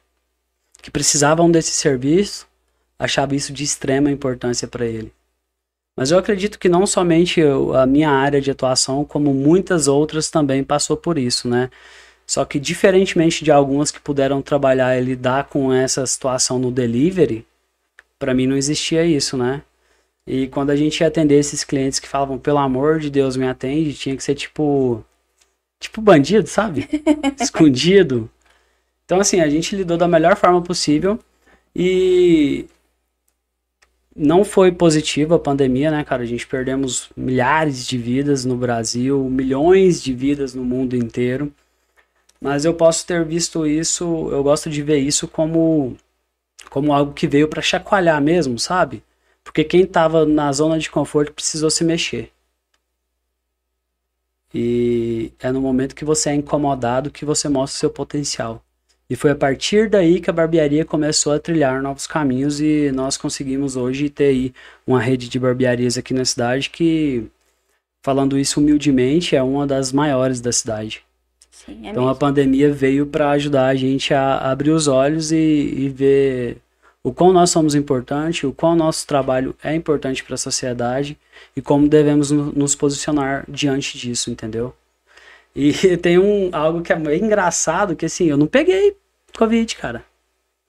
[0.82, 2.49] que precisavam desse serviço,
[3.00, 5.12] achava isso de extrema importância para ele.
[5.96, 10.30] Mas eu acredito que não somente eu, a minha área de atuação, como muitas outras
[10.30, 11.70] também passou por isso, né?
[12.28, 17.46] Só que diferentemente de algumas que puderam trabalhar e lidar com essa situação no delivery,
[18.20, 19.64] para mim não existia isso, né?
[20.28, 23.48] E quando a gente ia atender esses clientes que falavam, pelo amor de Deus, me
[23.48, 25.04] atende, tinha que ser tipo.
[25.80, 26.88] Tipo bandido, sabe?
[27.42, 28.30] Escondido.
[29.06, 31.18] Então, assim, a gente lidou da melhor forma possível.
[31.76, 32.68] E
[34.16, 36.24] não foi positiva a pandemia, né, cara?
[36.24, 41.54] A gente perdemos milhares de vidas no Brasil, milhões de vidas no mundo inteiro.
[42.42, 45.98] Mas eu posso ter visto isso, eu gosto de ver isso como
[46.70, 49.04] como algo que veio para chacoalhar mesmo, sabe?
[49.44, 52.32] Porque quem estava na zona de conforto precisou se mexer.
[54.54, 58.64] E é no momento que você é incomodado que você mostra o seu potencial.
[59.10, 63.18] E foi a partir daí que a barbearia começou a trilhar novos caminhos e nós
[63.18, 64.54] conseguimos hoje ter aí
[64.86, 67.26] uma rede de barbearias aqui na cidade que,
[68.04, 71.04] falando isso humildemente, é uma das maiores da cidade.
[71.50, 72.10] Sim, é então mesmo.
[72.10, 76.58] a pandemia veio para ajudar a gente a abrir os olhos e, e ver
[77.04, 81.18] o quão nós somos importantes, o quão nosso trabalho é importante para a sociedade
[81.56, 84.74] e como devemos nos posicionar diante disso, entendeu?
[85.56, 88.96] E tem um, algo que é meio engraçado, que assim, eu não peguei
[89.38, 90.04] Covid, cara.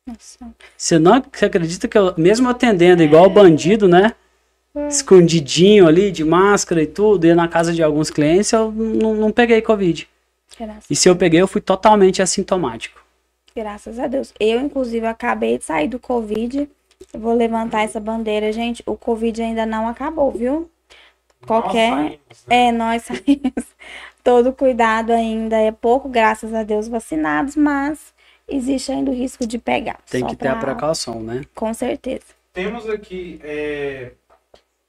[0.07, 0.39] Nossa.
[0.77, 4.15] Você não você acredita que eu, mesmo atendendo igual bandido, né?
[4.75, 4.89] É.
[4.89, 9.33] Escondidinho ali, de máscara e tudo, ia na casa de alguns clientes, eu não, não
[9.33, 10.09] peguei Covid.
[10.59, 13.01] Graças e se eu peguei, eu fui totalmente assintomático.
[13.55, 14.33] Graças a Deus.
[14.39, 16.69] Eu, inclusive, acabei de sair do Covid.
[17.13, 18.83] Eu vou levantar essa bandeira, gente.
[18.87, 20.71] O Covid ainda não acabou, viu?
[21.47, 21.91] Qualquer.
[21.91, 22.69] Nós saímos, né?
[22.69, 23.65] É, nós saímos
[24.23, 28.15] todo cuidado ainda é pouco, graças a Deus vacinados, mas
[28.49, 29.99] existe ainda o risco de pegar.
[30.11, 30.53] Tem que ter pra...
[30.53, 31.43] a precaução, né?
[31.55, 32.27] Com certeza.
[32.53, 34.13] Temos aqui, é...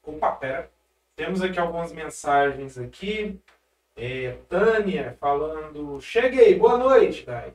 [0.04, 0.70] opa, pera,
[1.16, 3.38] temos aqui algumas mensagens aqui.
[3.94, 7.52] É, Tânia falando, cheguei, boa noite, Dai.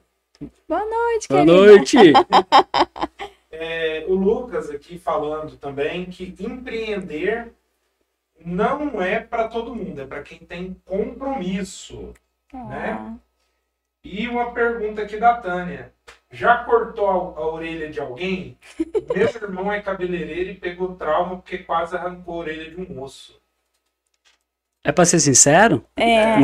[0.68, 1.66] Boa noite, Boa querida.
[1.66, 1.98] noite.
[3.52, 7.52] é, o Lucas aqui falando também que empreender
[8.46, 12.14] não é para todo mundo, é para quem tem compromisso,
[12.54, 12.64] ah.
[12.66, 13.18] né?
[14.04, 15.92] E uma pergunta aqui da Tânia.
[16.32, 18.58] Já cortou a, a orelha de alguém?
[19.14, 23.40] Meu irmão é cabeleireiro e pegou trauma porque quase arrancou a orelha de um osso.
[24.84, 25.84] É para ser sincero?
[25.96, 26.36] É.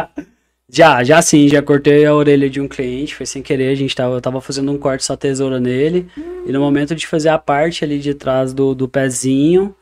[0.68, 3.94] já, já sim, já cortei a orelha de um cliente, foi sem querer, a gente
[3.94, 6.44] tava, eu tava fazendo um corte só tesoura nele, hum.
[6.46, 9.74] e no momento de fazer a parte ali de trás do, do pezinho,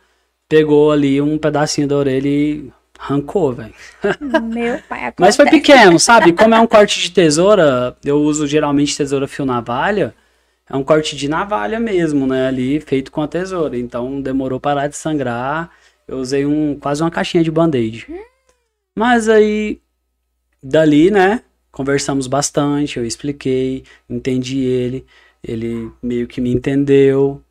[0.54, 3.74] pegou ali um pedacinho da orelha e arrancou, velho.
[4.20, 5.14] Meu pai, acontece.
[5.18, 6.32] Mas foi pequeno, sabe?
[6.32, 10.14] Como é um corte de tesoura, eu uso geralmente tesoura fio navalha.
[10.70, 12.46] É um corte de navalha mesmo, né?
[12.46, 13.76] Ali feito com a tesoura.
[13.76, 15.70] Então demorou parar de sangrar.
[16.06, 18.06] Eu usei um quase uma caixinha de band-aid.
[18.96, 19.80] Mas aí
[20.62, 21.42] dali, né?
[21.74, 25.04] conversamos bastante, eu expliquei, entendi ele,
[25.42, 27.42] ele meio que me entendeu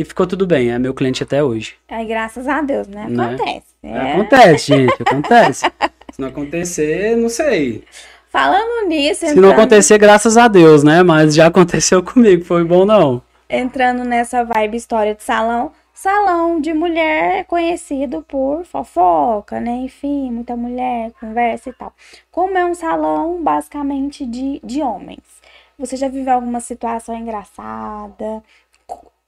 [0.00, 1.74] e ficou tudo bem, é meu cliente até hoje.
[1.88, 3.06] Aí, graças a Deus, né?
[3.08, 3.24] Né?
[3.24, 3.66] Acontece.
[3.82, 4.12] É.
[4.12, 5.66] Acontece, gente, acontece.
[6.12, 7.84] Se não acontecer, não sei.
[8.28, 11.02] Falando nisso, Se não entrando, acontecer, graças a Deus, né?
[11.02, 13.22] Mas já aconteceu comigo, foi bom não.
[13.48, 19.72] entrando nessa vibe história de salão, salão de mulher é conhecido por fofoca, né?
[19.84, 21.92] Enfim, muita mulher, conversa e tal.
[22.30, 25.40] Como é um salão basicamente de, de homens,
[25.78, 28.42] você já viveu alguma situação engraçada?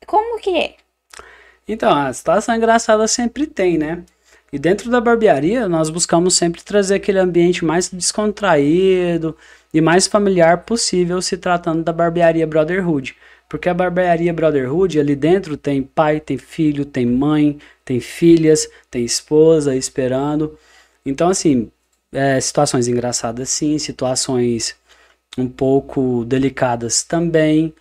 [0.07, 0.77] Co- Como que é?
[1.67, 4.03] Então, a situação engraçada sempre tem, né?
[4.53, 9.37] E dentro da barbearia, nós buscamos sempre trazer aquele ambiente mais descontraído
[9.73, 13.17] e mais familiar possível se tratando da barbearia Brotherhood.
[13.49, 19.05] Porque a barbearia Brotherhood, ali dentro tem pai, tem filho, tem mãe, tem filhas, tem
[19.05, 20.59] esposa esperando.
[21.05, 21.71] Então, assim,
[22.12, 24.75] é, situações engraçadas sim, situações
[25.38, 27.73] um pouco delicadas também.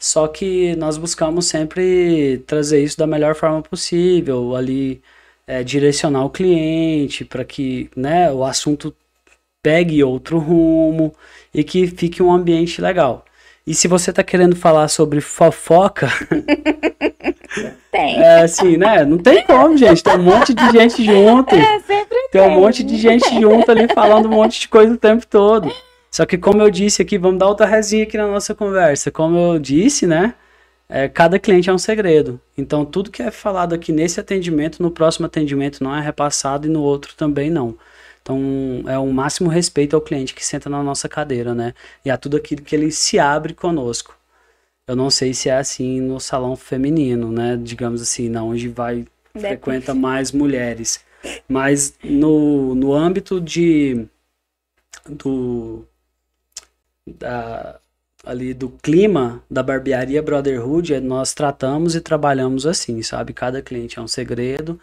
[0.00, 5.02] Só que nós buscamos sempre trazer isso da melhor forma possível, ali
[5.46, 8.96] é, direcionar o cliente para que né, o assunto
[9.62, 11.14] pegue outro rumo
[11.52, 13.26] e que fique um ambiente legal.
[13.66, 16.08] E se você está querendo falar sobre fofoca,
[17.92, 18.22] Tem.
[18.22, 19.04] é assim, né?
[19.04, 20.02] Não tem como, gente.
[20.02, 21.54] Tem um monte de gente junto.
[21.54, 24.96] É, sempre Tem um monte de gente junto ali falando um monte de coisa o
[24.96, 25.70] tempo todo.
[26.10, 29.10] Só que como eu disse aqui, vamos dar outra resinha aqui na nossa conversa.
[29.10, 30.34] Como eu disse, né?
[30.88, 32.40] é, cada cliente é um segredo.
[32.58, 36.70] Então tudo que é falado aqui nesse atendimento, no próximo atendimento não é repassado e
[36.70, 37.76] no outro também não.
[38.22, 38.38] Então
[38.88, 41.74] é um máximo respeito ao cliente que senta na nossa cadeira, né?
[42.04, 44.14] E a tudo aquilo que ele se abre conosco.
[44.86, 47.56] Eu não sei se é assim no salão feminino, né?
[47.56, 51.04] Digamos assim, não, onde vai Deve- frequenta mais mulheres.
[51.48, 54.06] Mas no, no âmbito de
[55.08, 55.86] do
[57.06, 57.80] da,
[58.24, 63.32] ali do clima da barbearia Brotherhood, é, nós tratamos e trabalhamos assim, sabe?
[63.32, 64.78] Cada cliente é um segredo,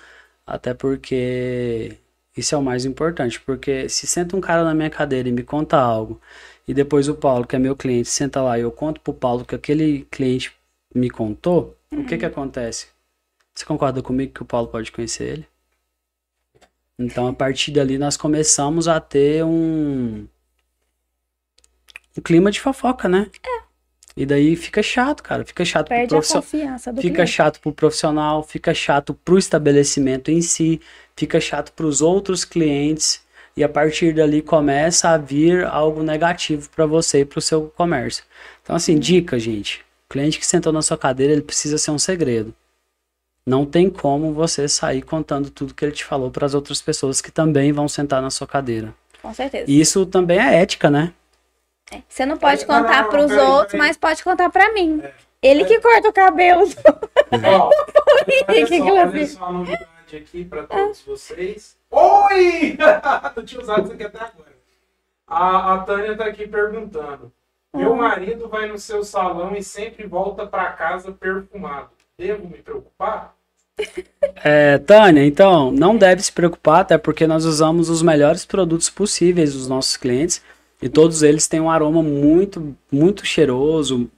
[0.45, 1.97] até porque
[2.35, 5.43] isso é o mais importante, porque se senta um cara na minha cadeira e me
[5.43, 6.21] conta algo,
[6.67, 9.45] e depois o Paulo, que é meu cliente, senta lá e eu conto pro Paulo
[9.45, 10.53] que aquele cliente
[10.93, 12.87] me contou, o que que acontece?
[13.53, 15.47] Você concorda comigo que o Paulo pode conhecer ele?
[16.99, 20.27] Então, a partir dali, nós começamos a ter um,
[22.17, 23.27] um clima de fofoca, né?
[24.15, 25.45] E daí fica chato, cara.
[25.45, 26.79] Fica chato pro Perde a profissional.
[26.79, 27.27] Fica cliente.
[27.27, 30.81] chato pro profissional, fica chato pro estabelecimento em si,
[31.15, 33.21] fica chato pros outros clientes.
[33.55, 38.23] E a partir dali começa a vir algo negativo para você e pro seu comércio.
[38.63, 39.85] Então, assim, dica, gente.
[40.07, 42.53] O cliente que sentou na sua cadeira, ele precisa ser um segredo.
[43.45, 47.21] Não tem como você sair contando tudo que ele te falou para as outras pessoas
[47.21, 48.93] que também vão sentar na sua cadeira.
[49.21, 49.65] Com certeza.
[49.67, 51.13] E isso também é ética, né?
[52.07, 53.87] Você não pode Não, contar não, pros peraí, outros, peraí.
[53.87, 55.01] mas pode contar pra mim.
[55.41, 56.63] Ele que corta o cabelo.
[57.45, 61.77] Ó, olha Que só, olha só a novidade aqui para todos vocês.
[61.91, 62.77] Oi!
[63.35, 64.57] Não tinha usado isso aqui até agora.
[65.27, 67.31] A, a Tânia tá aqui perguntando.
[67.73, 71.89] Meu marido vai no seu salão e sempre volta para casa perfumado.
[72.17, 73.35] Devo me preocupar?
[74.43, 79.53] É, Tânia, então, não deve se preocupar, até porque nós usamos os melhores produtos possíveis
[79.53, 80.41] dos nossos clientes
[80.81, 84.09] e todos eles têm um aroma muito, muito cheiroso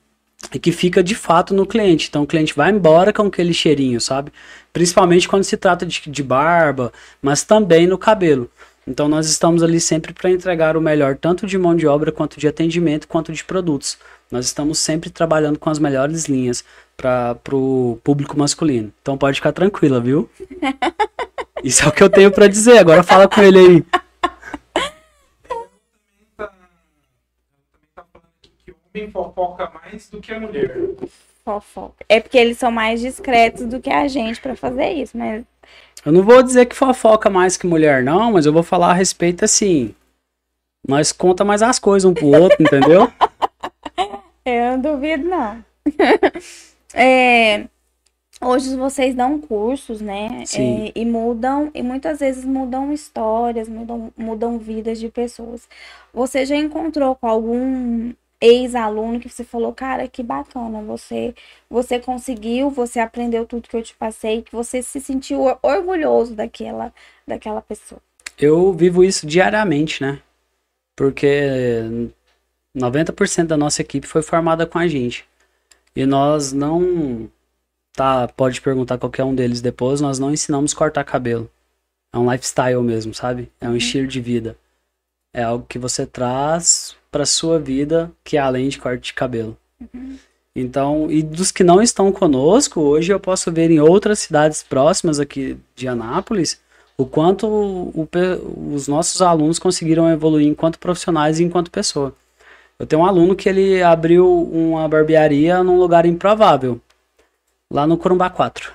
[0.53, 2.07] e que fica de fato no cliente.
[2.09, 4.31] Então, o cliente vai embora com aquele cheirinho, sabe?
[4.71, 6.91] Principalmente quando se trata de, de barba,
[7.21, 8.49] mas também no cabelo.
[8.87, 12.39] Então, nós estamos ali sempre para entregar o melhor, tanto de mão de obra, quanto
[12.39, 13.97] de atendimento, quanto de produtos.
[14.31, 16.63] Nós estamos sempre trabalhando com as melhores linhas
[16.95, 18.91] para o público masculino.
[19.01, 20.29] Então pode ficar tranquila, viu?
[21.63, 22.77] Isso é o que eu tenho para dizer.
[22.77, 23.81] Agora fala com ele aí.
[23.81, 24.03] Tá,
[26.47, 26.57] também
[27.95, 30.75] tá falando aqui que o homem fofoca mais do que a mulher.
[31.43, 32.05] Fofoca.
[32.07, 35.43] É porque eles são mais discretos do que a gente pra fazer isso, mas
[36.05, 38.93] Eu não vou dizer que fofoca mais que mulher, não, mas eu vou falar a
[38.93, 39.93] respeito assim.
[40.87, 43.11] Nós conta mais as coisas um pro outro, entendeu?
[44.45, 45.63] eu não duvido, não.
[46.91, 47.67] É,
[48.41, 50.43] hoje vocês dão cursos, né?
[50.43, 50.87] Sim.
[50.87, 55.69] É, e mudam, e muitas vezes mudam histórias, mudam, mudam vidas de pessoas.
[56.11, 61.35] Você já encontrou com algum ex-aluno que você falou, cara, que bacana, você,
[61.69, 66.35] você conseguiu, você aprendeu tudo que eu te passei, que você se sentiu or- orgulhoso
[66.35, 66.93] daquela,
[67.27, 68.01] daquela pessoa.
[68.37, 70.21] Eu vivo isso diariamente, né?
[70.95, 71.81] Porque
[72.75, 75.25] 90% da nossa equipe foi formada com a gente.
[75.95, 77.29] E nós não.
[77.93, 81.49] Tá, pode perguntar qualquer um deles depois, nós não ensinamos cortar cabelo.
[82.13, 83.51] É um lifestyle mesmo, sabe?
[83.59, 84.57] É um estilo de vida.
[85.33, 89.57] É algo que você traz para sua vida, que é além de corte de cabelo.
[89.81, 90.17] Uhum.
[90.55, 95.19] Então, e dos que não estão conosco, hoje eu posso ver em outras cidades próximas
[95.19, 96.59] aqui de Anápolis
[96.97, 102.13] o quanto o, o, os nossos alunos conseguiram evoluir enquanto profissionais e enquanto pessoa.
[102.77, 106.79] Eu tenho um aluno que ele abriu uma barbearia num lugar improvável,
[107.71, 108.73] lá no Corumbá 4.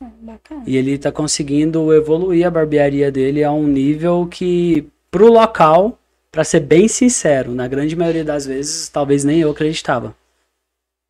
[0.00, 0.64] Ah, bacana.
[0.66, 5.96] E ele está conseguindo evoluir a barbearia dele a um nível que, pro local,
[6.36, 10.14] para ser bem sincero, na grande maioria das vezes, talvez nem eu acreditava.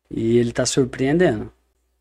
[0.09, 1.51] E ele está surpreendendo.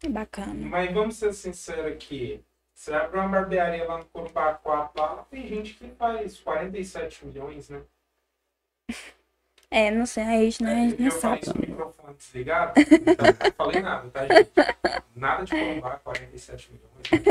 [0.09, 0.55] Bacana.
[0.55, 2.41] Mas vamos ser sinceros aqui.
[2.73, 7.69] Você abre uma barbearia lá no Corumbá 4, lá tem gente que faz 47 milhões,
[7.69, 7.83] né?
[9.77, 11.59] É, não sei, a gente, né, a gente não eu falei sabe.
[11.59, 14.51] no microfone desligado, então não falei nada, tá, gente?
[15.15, 17.27] Nada de Corumbá, 47 milhões.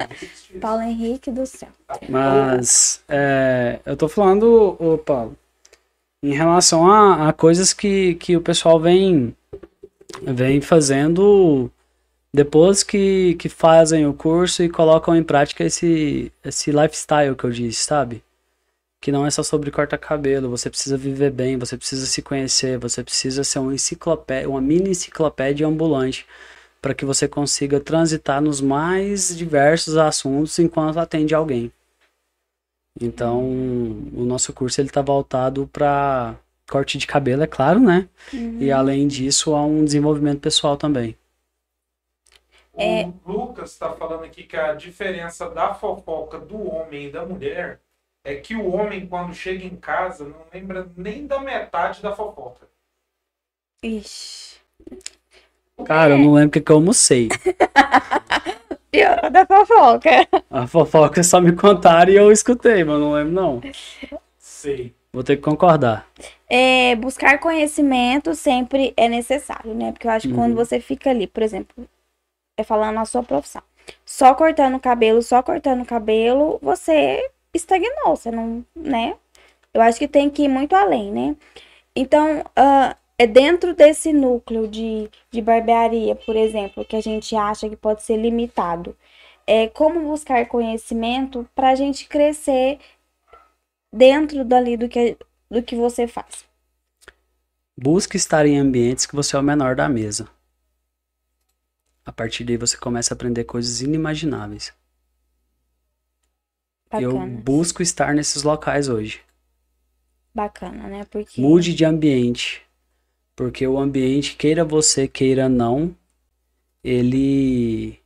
[0.00, 0.58] Não existe isso.
[0.58, 1.68] Paulo Henrique do céu.
[2.08, 5.36] Mas é, eu tô falando, ô Paulo,
[6.22, 9.36] em relação a, a coisas que, que o pessoal vem,
[10.22, 11.70] vem fazendo
[12.32, 17.50] depois que, que fazem o curso e colocam em prática esse, esse lifestyle que eu
[17.50, 18.24] disse, sabe?
[19.00, 22.78] Que não é só sobre cortar cabelo, você precisa viver bem, você precisa se conhecer,
[22.78, 26.26] você precisa ser um enciclopédia, uma mini enciclopédia ambulante
[26.80, 31.72] para que você consiga transitar nos mais diversos assuntos enquanto atende alguém.
[33.00, 36.36] Então, o nosso curso ele está voltado para
[36.68, 38.08] corte de cabelo, é claro, né?
[38.32, 41.16] E além disso, há um desenvolvimento pessoal também.
[42.76, 43.06] É.
[43.24, 47.80] O Lucas está falando aqui que a diferença da fofoca do homem e da mulher
[48.26, 52.66] é que o homem, quando chega em casa, não lembra nem da metade da fofoca.
[53.80, 54.56] Ixi.
[55.84, 57.28] Cara, eu não lembro o que, que eu almocei.
[58.90, 60.26] Pior da fofoca.
[60.50, 63.60] A fofoca só me contaram e eu escutei, mas não lembro não.
[64.38, 64.92] Sei.
[65.12, 66.08] Vou ter que concordar.
[66.48, 69.92] É, buscar conhecimento sempre é necessário, né?
[69.92, 70.40] Porque eu acho que Uhum.
[70.40, 71.88] quando você fica ali, por exemplo,
[72.58, 73.62] é falando a sua profissão,
[74.04, 79.16] só cortando o cabelo, só cortando o cabelo, você estagnou, você não, né?
[79.74, 81.36] Eu acho que tem que ir muito além, né?
[81.94, 87.68] Então, ah, é dentro desse núcleo de, de barbearia, por exemplo, que a gente acha
[87.68, 88.96] que pode ser limitado.
[89.46, 92.78] É como buscar conhecimento para a gente crescer
[93.92, 95.16] dentro dali do que,
[95.50, 96.44] do que você faz.
[97.76, 100.28] Busque estar em ambientes que você é o menor da mesa.
[102.04, 104.72] A partir daí você começa a aprender coisas inimagináveis.
[106.92, 107.40] Eu Bacana.
[107.40, 109.20] busco estar nesses locais hoje.
[110.34, 111.04] Bacana, né?
[111.10, 111.40] Porque.
[111.40, 112.62] Mude de ambiente.
[113.34, 115.94] Porque o ambiente, queira você, queira não,
[116.82, 117.98] ele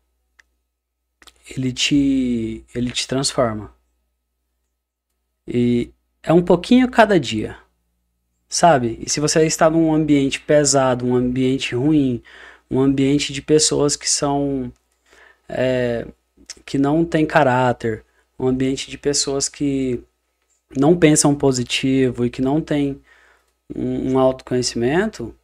[1.57, 3.75] ele te ele te transforma.
[5.47, 5.91] E
[6.23, 7.57] é um pouquinho cada dia.
[8.49, 8.99] Sabe?
[9.01, 12.23] E se você está num ambiente pesado, um ambiente ruim,
[12.71, 14.73] um ambiente de pessoas que são
[15.49, 16.07] é,
[16.65, 18.05] que não têm caráter,
[18.41, 20.03] um ambiente de pessoas que
[20.77, 23.01] não pensam positivo e que não têm
[23.75, 25.35] um, autoconhecimento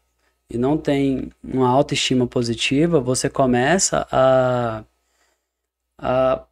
[0.51, 4.85] e não tem uma autoestima positiva, você começa a,
[5.99, 6.45] a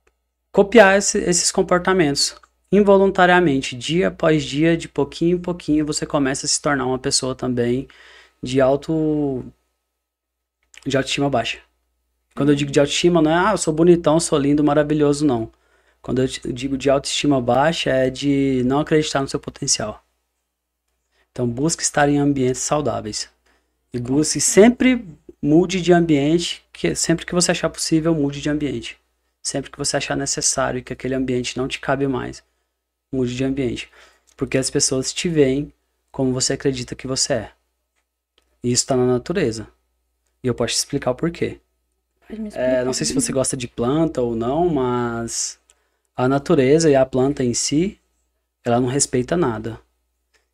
[0.53, 2.37] copiar esse- esses comportamentos
[2.73, 7.35] involuntariamente, dia após dia, de pouquinho em pouquinho, você começa a se tornar uma pessoa
[7.35, 7.89] também
[8.43, 9.45] de auto
[10.87, 11.59] de autoestima baixa.
[12.37, 15.51] Quando eu digo de autoestima, não é, ah, eu sou bonitão, sou lindo, maravilhoso, não.
[16.05, 20.05] Quando eu digo de autoestima baixa, é de não acreditar no seu potencial.
[21.33, 23.31] Então, busque estar em ambientes saudáveis.
[23.91, 25.03] E busque sempre
[25.41, 28.99] mude de ambiente, que sempre que você achar possível, mude de ambiente.
[29.43, 32.45] Sempre que você achar necessário e que aquele ambiente não te cabe mais,
[33.11, 33.91] mude de ambiente.
[34.37, 35.73] Porque as pessoas te veem
[36.13, 37.53] como você acredita que você é.
[38.63, 39.67] E isso está na natureza.
[40.43, 41.61] E eu posso te explicar o porquê.
[42.53, 45.59] É, não sei se você gosta de planta ou não, mas
[46.17, 48.01] a natureza e a planta em si,
[48.65, 49.81] ela não respeita nada.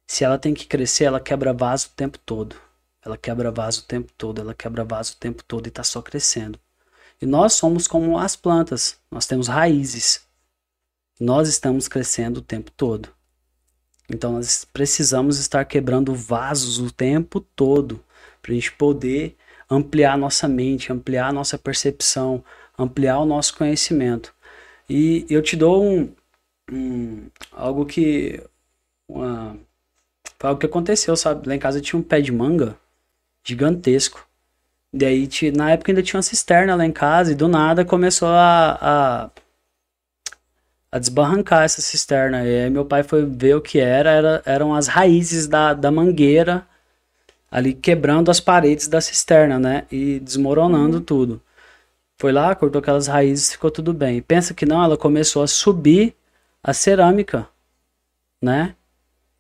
[0.06, 2.56] Se ela tem que crescer, ela quebra vaso o tempo todo.
[3.04, 6.00] Ela quebra vaso o tempo todo, ela quebra vaso o tempo todo e tá só
[6.02, 6.58] crescendo.
[7.20, 10.22] E nós somos como as plantas, nós temos raízes.
[11.18, 13.11] Nós estamos crescendo o tempo todo.
[14.08, 18.02] Então nós precisamos estar quebrando vasos o tempo todo
[18.40, 19.36] para a gente poder
[19.70, 22.42] ampliar nossa mente, ampliar nossa percepção,
[22.78, 24.34] ampliar o nosso conhecimento.
[24.91, 26.12] E eu te dou um,
[26.72, 28.43] um- algo que
[29.09, 29.57] uma,
[30.38, 31.49] foi algo que aconteceu, sabe?
[31.49, 32.76] Lá em casa tinha um pé de manga
[33.45, 34.26] gigantesco.
[34.93, 38.28] Daí, ti- na época ainda tinha uma cisterna lá em casa e do nada começou
[38.28, 39.30] a, a,
[40.93, 42.45] a desbarrancar essa cisterna.
[42.45, 45.91] E aí meu pai foi ver o que era, era eram as raízes da, da
[45.91, 46.66] mangueira
[47.51, 49.84] ali quebrando as paredes da cisterna, né?
[49.93, 51.03] E desmoronando uhum.
[51.05, 51.43] tudo.
[52.20, 54.20] Foi lá, cortou aquelas raízes, ficou tudo bem.
[54.20, 56.14] Pensa que não, ela começou a subir
[56.62, 57.48] a cerâmica,
[58.42, 58.76] né?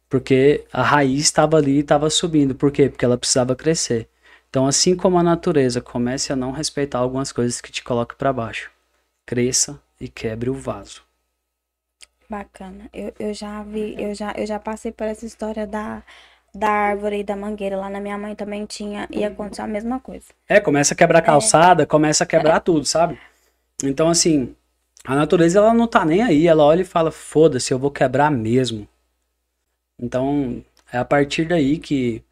[0.08, 2.54] Porque a raiz estava ali e estava subindo.
[2.54, 2.88] Por quê?
[2.88, 4.08] Porque ela precisava crescer.
[4.48, 8.32] Então, assim como a natureza, comece a não respeitar algumas coisas que te colocam para
[8.32, 8.70] baixo.
[9.26, 11.02] Cresça e quebre o vaso.
[12.30, 12.88] Bacana.
[12.94, 16.02] Eu, eu já vi, eu já, eu já passei por essa história da,
[16.54, 17.76] da árvore e da mangueira.
[17.76, 20.26] Lá na minha mãe também tinha, ia acontecer a mesma coisa.
[20.48, 21.86] É, começa a quebrar calçada, é.
[21.86, 22.60] começa a quebrar é.
[22.60, 23.18] tudo, sabe?
[23.82, 24.54] Então, assim,
[25.04, 26.46] a natureza ela não tá nem aí.
[26.46, 28.86] Ela olha e fala: foda-se, eu vou quebrar mesmo.
[29.98, 32.22] Então, é a partir daí que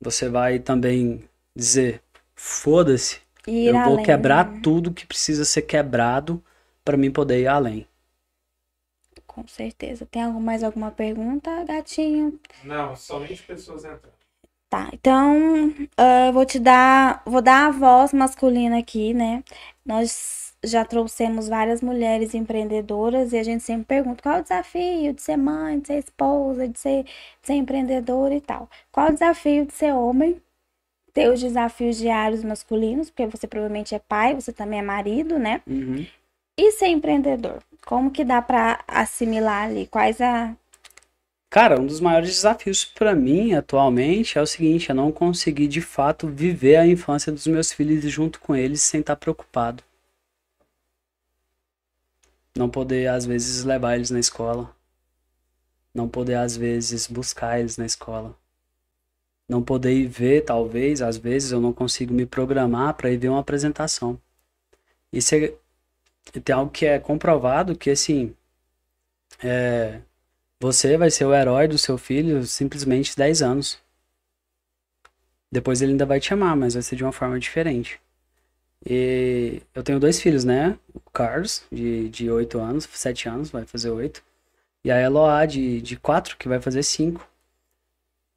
[0.00, 2.00] você vai também dizer:
[2.34, 4.60] foda-se, eu vou além, quebrar né?
[4.62, 6.42] tudo que precisa ser quebrado
[6.84, 7.87] para mim poder ir além.
[9.38, 10.04] Com certeza.
[10.04, 12.40] Tem algum, mais alguma pergunta, gatinho?
[12.64, 14.18] Não, somente pessoas entrando.
[14.68, 19.42] Tá, então uh, vou te dar, vou dar a voz masculina aqui, né?
[19.86, 25.14] Nós já trouxemos várias mulheres empreendedoras e a gente sempre pergunta qual é o desafio
[25.14, 28.68] de ser mãe, de ser esposa, de ser, de ser empreendedora e tal.
[28.90, 30.42] Qual é o desafio de ser homem?
[31.14, 35.62] Ter os desafios diários masculinos, porque você provavelmente é pai, você também é marido, né?
[35.66, 36.04] Uhum.
[36.58, 37.62] E ser empreendedor?
[37.88, 39.86] Como que dá para assimilar ali?
[39.86, 40.54] Quais a
[41.48, 45.80] Cara, um dos maiores desafios para mim atualmente é o seguinte: eu não consegui de
[45.80, 49.82] fato viver a infância dos meus filhos junto com eles sem estar preocupado.
[52.54, 54.76] Não poder, às vezes, levar eles na escola.
[55.94, 58.36] Não poder, às vezes, buscar eles na escola.
[59.48, 63.30] Não poder ir ver, talvez, às vezes, eu não consigo me programar para ir ver
[63.30, 64.20] uma apresentação.
[65.10, 65.54] Isso é,
[66.32, 68.34] tem algo que é comprovado que, assim,
[69.42, 70.00] é,
[70.60, 73.78] você vai ser o herói do seu filho simplesmente 10 anos.
[75.50, 78.00] Depois ele ainda vai te amar, mas vai ser de uma forma diferente.
[78.84, 80.78] E eu tenho dois filhos, né?
[80.94, 84.22] O Carlos, de, de 8 anos, 7 anos, vai fazer 8.
[84.84, 87.26] E a Eloá, de, de 4, que vai fazer 5.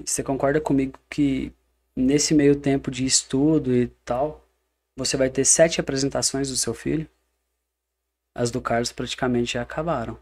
[0.06, 1.54] Você concorda comigo que
[1.96, 4.46] nesse meio tempo de estudo e tal,
[4.96, 7.08] você vai ter sete apresentações do seu filho?
[8.34, 10.18] As do Carlos praticamente já acabaram.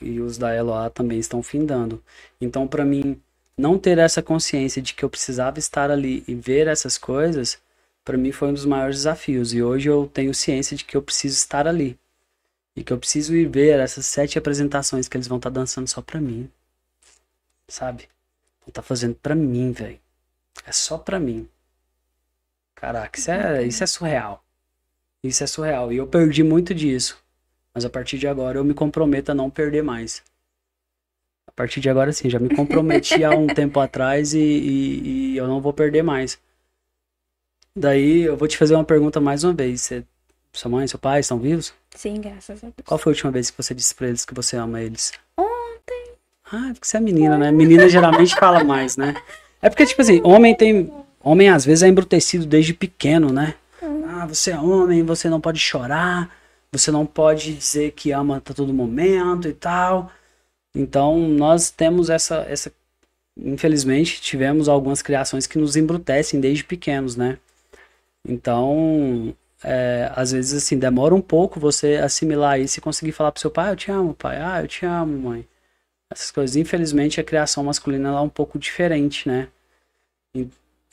[0.00, 2.02] E os da Eloá também estão findando.
[2.40, 3.20] Então, para mim,
[3.56, 7.58] não ter essa consciência de que eu precisava estar ali e ver essas coisas
[8.06, 9.52] para mim foi um dos maiores desafios.
[9.52, 11.98] E hoje eu tenho ciência de que eu preciso estar ali.
[12.76, 15.88] E que eu preciso ir ver essas sete apresentações que eles vão estar tá dançando
[15.88, 16.48] só pra mim.
[17.68, 18.08] Sabe?
[18.60, 19.98] Vão tá fazendo pra mim, velho.
[20.64, 21.48] É só pra mim.
[22.76, 24.44] Caraca, isso é, isso é surreal.
[25.26, 25.92] Isso é surreal.
[25.92, 27.18] E eu perdi muito disso.
[27.74, 30.22] Mas a partir de agora eu me comprometo a não perder mais.
[31.46, 35.36] A partir de agora, sim, já me comprometi há um tempo atrás e, e, e
[35.36, 36.38] eu não vou perder mais.
[37.74, 39.82] Daí eu vou te fazer uma pergunta mais uma vez.
[39.82, 40.04] Você,
[40.52, 41.74] sua mãe, seu pai estão vivos?
[41.94, 42.74] Sim, graças a Deus.
[42.86, 45.12] Qual foi a última vez que você disse pra eles que você ama eles?
[45.36, 46.12] Ontem.
[46.50, 47.52] Ah, porque você é menina, né?
[47.52, 49.14] Menina geralmente fala mais, né?
[49.60, 50.90] É porque, tipo assim, homem tem.
[51.20, 53.54] Homem às vezes é embrutecido desde pequeno, né?
[54.22, 56.30] Ah, você é homem, você não pode chorar,
[56.72, 60.10] você não pode dizer que ama a todo momento e tal.
[60.74, 62.72] Então, nós temos essa, essa.
[63.36, 67.38] Infelizmente, tivemos algumas criações que nos embrutecem desde pequenos, né?
[68.28, 73.40] Então, é, às vezes, assim, demora um pouco você assimilar isso e conseguir falar pro
[73.40, 75.46] seu pai, ah, eu te amo, pai, ah, eu te amo, mãe.
[76.10, 76.56] Essas coisas.
[76.56, 79.48] Infelizmente, a criação masculina é um pouco diferente, né?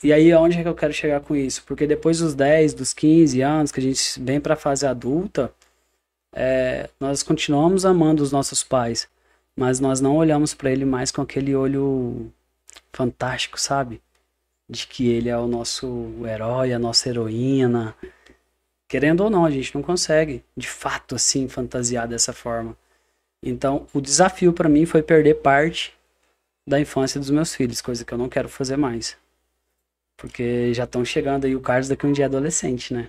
[0.04, 1.64] E, aí, onde é que eu quero chegar com isso?
[1.64, 5.52] Porque depois dos 10, dos 15 anos, que a gente vem pra fase adulta,
[6.32, 9.08] é, nós continuamos amando os nossos pais,
[9.56, 12.30] mas nós não olhamos para ele mais com aquele olho
[12.92, 14.00] fantástico, sabe?
[14.68, 17.94] de que ele é o nosso herói, a nossa heroína.
[18.88, 22.76] Querendo ou não, a gente não consegue, de fato, assim, fantasiar dessa forma.
[23.42, 25.94] Então, o desafio para mim foi perder parte
[26.66, 29.16] da infância dos meus filhos, coisa que eu não quero fazer mais.
[30.16, 33.08] Porque já estão chegando aí o Carlos daqui um dia adolescente, né?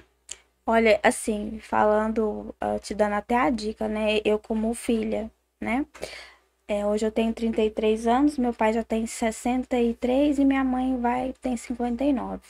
[0.66, 4.20] Olha, assim, falando, uh, te dando até a dica, né?
[4.26, 5.30] Eu como filha,
[5.62, 5.86] né?
[6.68, 11.34] É, hoje eu tenho 33 anos, meu pai já tem 63 e minha mãe vai
[11.40, 12.42] tem 59.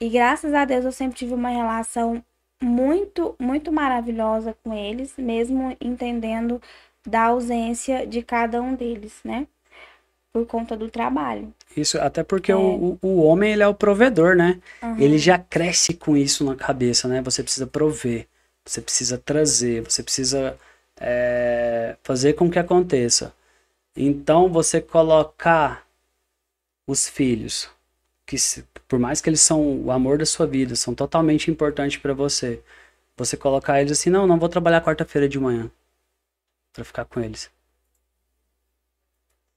[0.00, 2.22] E graças a Deus eu sempre tive uma relação
[2.62, 6.60] muito, muito maravilhosa com eles, mesmo entendendo
[7.06, 9.46] da ausência de cada um deles, né?
[10.32, 11.54] Por conta do trabalho.
[11.76, 12.56] Isso, até porque é.
[12.56, 14.60] o, o homem, ele é o provedor, né?
[14.82, 14.98] Uhum.
[14.98, 17.20] Ele já cresce com isso na cabeça, né?
[17.22, 18.28] Você precisa prover,
[18.64, 20.56] você precisa trazer, você precisa
[21.00, 23.34] é, fazer com que aconteça.
[23.96, 25.86] Então, você colocar
[26.86, 27.68] os filhos,
[28.26, 31.98] que se, por mais que eles são o amor da sua vida, são totalmente importantes
[31.98, 32.62] para você,
[33.16, 35.70] você colocar eles assim, não, não vou trabalhar quarta-feira de manhã
[36.72, 37.50] para ficar com eles.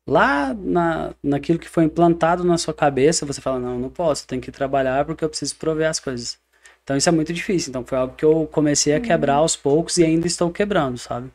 [0.08, 4.42] Lá na, naquilo que foi implantado na sua cabeça, você fala, não, não posso, tenho
[4.42, 6.40] que trabalhar porque eu preciso prover as coisas.
[6.84, 7.70] Então isso é muito difícil.
[7.70, 11.30] Então foi algo que eu comecei a quebrar aos poucos e ainda estou quebrando, sabe?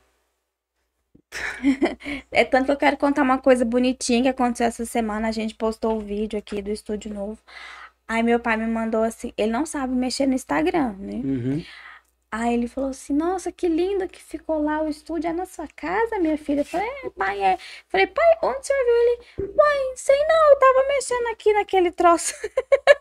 [2.33, 5.29] é tanto que eu quero contar uma coisa bonitinha que aconteceu essa semana.
[5.29, 7.39] A gente postou o vídeo aqui do estúdio novo.
[8.09, 11.21] Aí meu pai me mandou assim, ele não sabe mexer no Instagram, né?
[11.25, 11.65] Uhum.
[12.33, 15.29] Aí ele falou assim: Nossa, que lindo que ficou lá o estúdio.
[15.29, 16.63] É na sua casa, minha filha?
[16.63, 17.59] Eu falei: É, pai, é.
[17.91, 19.53] falei: Pai, onde o senhor viu ele?
[19.55, 22.35] Pai, sei não, eu tava mexendo aqui naquele troço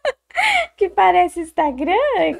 [0.75, 1.95] que parece Instagram.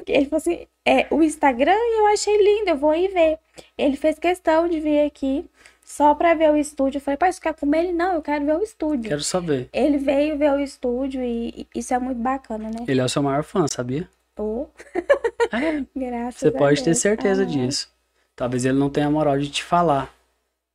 [0.06, 3.38] Ele falou assim: É, o Instagram eu achei lindo, eu vou ir ver.
[3.78, 5.46] Ele fez questão de vir aqui
[5.82, 6.98] só pra ver o estúdio.
[6.98, 7.92] Eu falei: Pai, você quer comer ele?
[7.94, 9.08] Não, eu quero ver o estúdio.
[9.08, 9.70] Quero só ver.
[9.72, 12.84] Ele veio ver o estúdio e isso é muito bacana, né?
[12.86, 14.06] Ele é o seu maior fã, sabia?
[14.38, 14.66] Oh.
[15.52, 15.84] É.
[15.96, 17.46] Graças Você pode ter certeza ah.
[17.46, 17.90] disso.
[18.34, 20.14] Talvez ele não tenha a moral de te falar.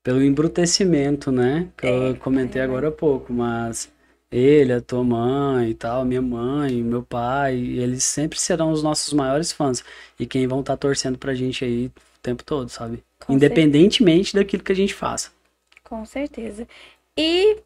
[0.03, 1.67] Pelo embrutecimento, né?
[1.75, 3.33] Que é, eu comentei é, agora há pouco.
[3.33, 3.91] Mas
[4.31, 9.11] ele, a tua mãe e tal, minha mãe, meu pai, eles sempre serão os nossos
[9.13, 9.83] maiores fãs.
[10.19, 11.91] E quem vão estar tá torcendo pra gente aí o
[12.21, 13.03] tempo todo, sabe?
[13.25, 14.43] Com Independentemente certeza.
[14.43, 15.31] daquilo que a gente faça.
[15.83, 16.67] Com certeza.
[17.17, 17.57] E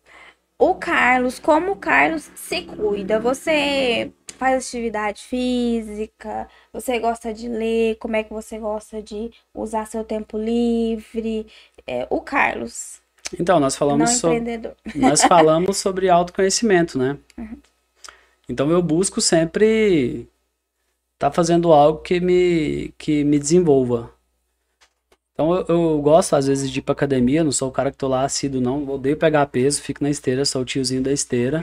[0.57, 3.19] o Carlos, como o Carlos se cuida?
[3.19, 4.11] Você
[4.41, 6.47] faz atividade física?
[6.73, 7.97] Você gosta de ler?
[7.97, 11.45] Como é que você gosta de usar seu tempo livre?
[11.85, 12.99] É, o Carlos.
[13.39, 14.41] Então, nós falamos sobre.
[14.95, 17.19] Nós falamos sobre autoconhecimento, né?
[17.37, 17.55] Uhum.
[18.49, 20.27] Então eu busco sempre
[21.13, 24.11] estar tá fazendo algo que me, que me desenvolva.
[25.33, 27.97] Então eu, eu, gosto às vezes de ir pra academia, não sou o cara que
[27.97, 28.89] tô lá assíduo, não.
[28.89, 31.61] Odeio pegar peso, fico na esteira, sou o tiozinho da esteira.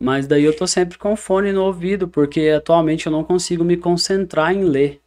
[0.00, 3.76] Mas daí eu tô sempre com fone no ouvido, porque atualmente eu não consigo me
[3.76, 5.00] concentrar em ler,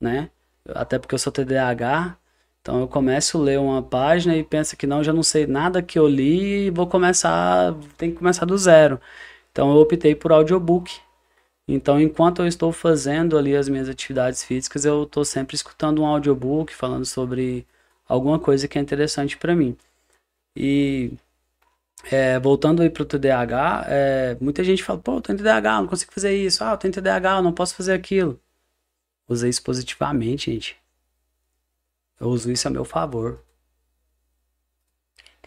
[0.00, 0.30] né?
[0.68, 2.16] Até porque eu sou TDAH,
[2.60, 5.82] então eu começo a ler uma página e penso que não, já não sei nada
[5.82, 9.00] que eu li e vou começar, tem que começar do zero.
[9.52, 11.00] Então eu optei por audiobook.
[11.68, 16.06] Então, enquanto eu estou fazendo ali as minhas atividades físicas, eu estou sempre escutando um
[16.06, 17.66] audiobook falando sobre
[18.08, 19.76] alguma coisa que é interessante para mim.
[20.56, 21.12] E
[22.10, 26.12] é, voltando aí pro TDAH, é, muita gente fala, pô, eu tenho TDAH, não consigo
[26.12, 26.64] fazer isso.
[26.64, 28.40] Ah, eu tenho TDAH, eu não posso fazer aquilo.
[29.28, 30.76] Usei isso positivamente, gente.
[32.18, 33.42] Eu uso isso a meu favor.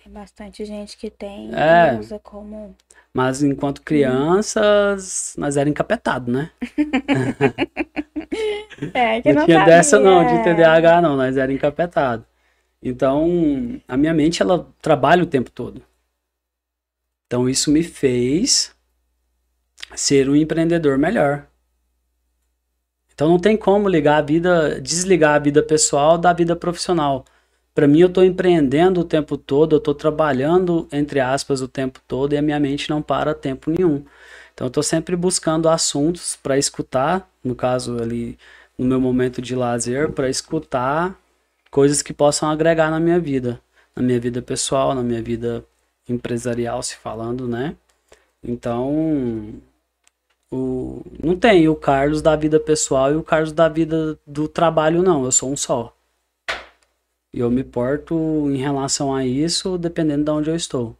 [0.04, 2.76] Tem bastante gente que tem é, usa como.
[3.14, 6.51] Mas enquanto crianças, nós era encapetado, né?
[8.93, 9.76] é, que não, não tinha sabia.
[9.76, 12.26] dessa não, de TDAH não, nós era encapetado.
[12.82, 15.82] Então, a minha mente, ela trabalha o tempo todo.
[17.34, 18.76] Então isso me fez
[19.96, 21.48] ser um empreendedor melhor.
[23.12, 27.26] Então não tem como ligar a vida, desligar a vida pessoal da vida profissional.
[27.74, 32.00] Para mim eu estou empreendendo o tempo todo, eu estou trabalhando entre aspas o tempo
[32.08, 34.06] todo e a minha mente não para tempo nenhum.
[34.54, 38.38] Então eu estou sempre buscando assuntos para escutar, no caso ali
[38.78, 41.20] no meu momento de lazer, para escutar
[41.72, 43.60] coisas que possam agregar na minha vida,
[43.96, 45.66] na minha vida pessoal, na minha vida
[46.08, 47.76] empresarial se falando, né?
[48.43, 49.62] Então,
[50.51, 55.01] o, não tem o Carlos da vida pessoal e o Carlos da vida do trabalho,
[55.01, 55.24] não.
[55.24, 55.95] Eu sou um só.
[57.34, 58.16] E eu me porto
[58.49, 60.97] em relação a isso dependendo de onde eu estou.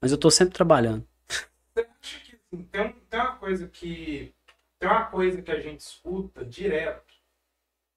[0.00, 1.06] Mas eu estou sempre trabalhando.
[1.74, 4.34] Que assim, tem, tem uma coisa que.
[4.78, 7.12] Tem uma coisa que a gente escuta direto.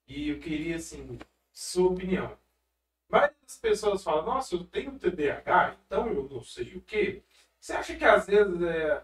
[0.07, 1.17] E eu queria, assim,
[1.51, 2.31] sua opinião
[3.09, 7.21] várias pessoas falam, nossa, eu tenho TDAH, então eu não sei o quê.
[7.59, 9.03] Você acha que às vezes é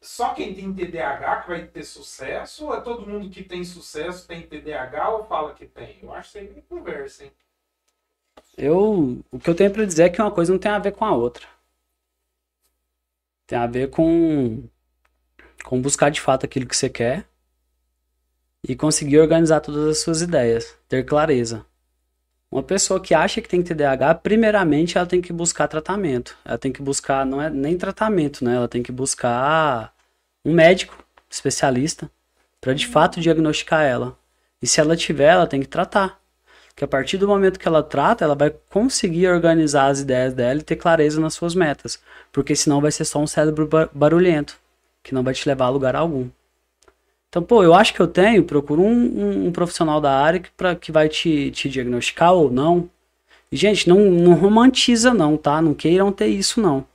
[0.00, 2.66] só quem tem TDAH que vai ter sucesso?
[2.66, 5.98] Ou é todo mundo que tem sucesso tem TDAH ou fala que tem?
[6.02, 7.32] Eu acho que isso aí conversa, hein?
[8.56, 10.92] Eu, o que eu tenho para dizer é que uma coisa não tem a ver
[10.92, 11.46] com a outra.
[13.46, 14.62] Tem a ver com,
[15.64, 17.26] com buscar de fato aquilo que você quer
[18.62, 21.66] e conseguir organizar todas as suas ideias, ter clareza.
[22.52, 26.36] Uma pessoa que acha que tem TDAH, primeiramente ela tem que buscar tratamento.
[26.44, 28.56] Ela tem que buscar, não é nem tratamento, né?
[28.56, 29.94] Ela tem que buscar
[30.44, 30.98] um médico
[31.30, 32.10] especialista
[32.60, 34.18] para de fato diagnosticar ela.
[34.60, 36.18] E se ela tiver, ela tem que tratar.
[36.74, 40.58] Que a partir do momento que ela trata, ela vai conseguir organizar as ideias dela
[40.58, 42.00] e ter clareza nas suas metas.
[42.32, 44.58] Porque senão vai ser só um cérebro barulhento,
[45.04, 46.28] que não vai te levar a lugar algum.
[47.30, 50.50] Então, pô, eu acho que eu tenho, procura um, um, um profissional da área que,
[50.50, 52.90] pra, que vai te, te diagnosticar ou não,
[53.52, 55.62] E, gente, não, não romantiza não, tá?
[55.62, 56.86] Não queiram ter isso não.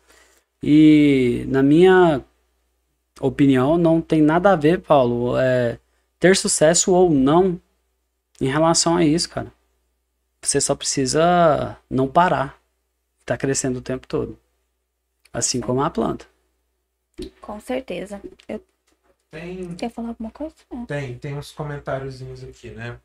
[0.64, 2.22] E na minha
[3.20, 5.80] opinião, não tem nada a ver, Paulo, é,
[6.20, 7.60] ter sucesso ou não
[8.42, 9.52] em relação a isso, cara.
[10.42, 12.60] Você só precisa não parar.
[13.26, 14.38] Tá crescendo o tempo todo.
[15.34, 16.26] Assim como a planta.
[17.42, 18.22] Com certeza.
[18.48, 18.62] Eu...
[19.40, 20.56] Tem, Quer falar alguma coisa?
[20.72, 20.86] É.
[20.86, 22.98] tem, tem uns comentáriozinhos aqui, né?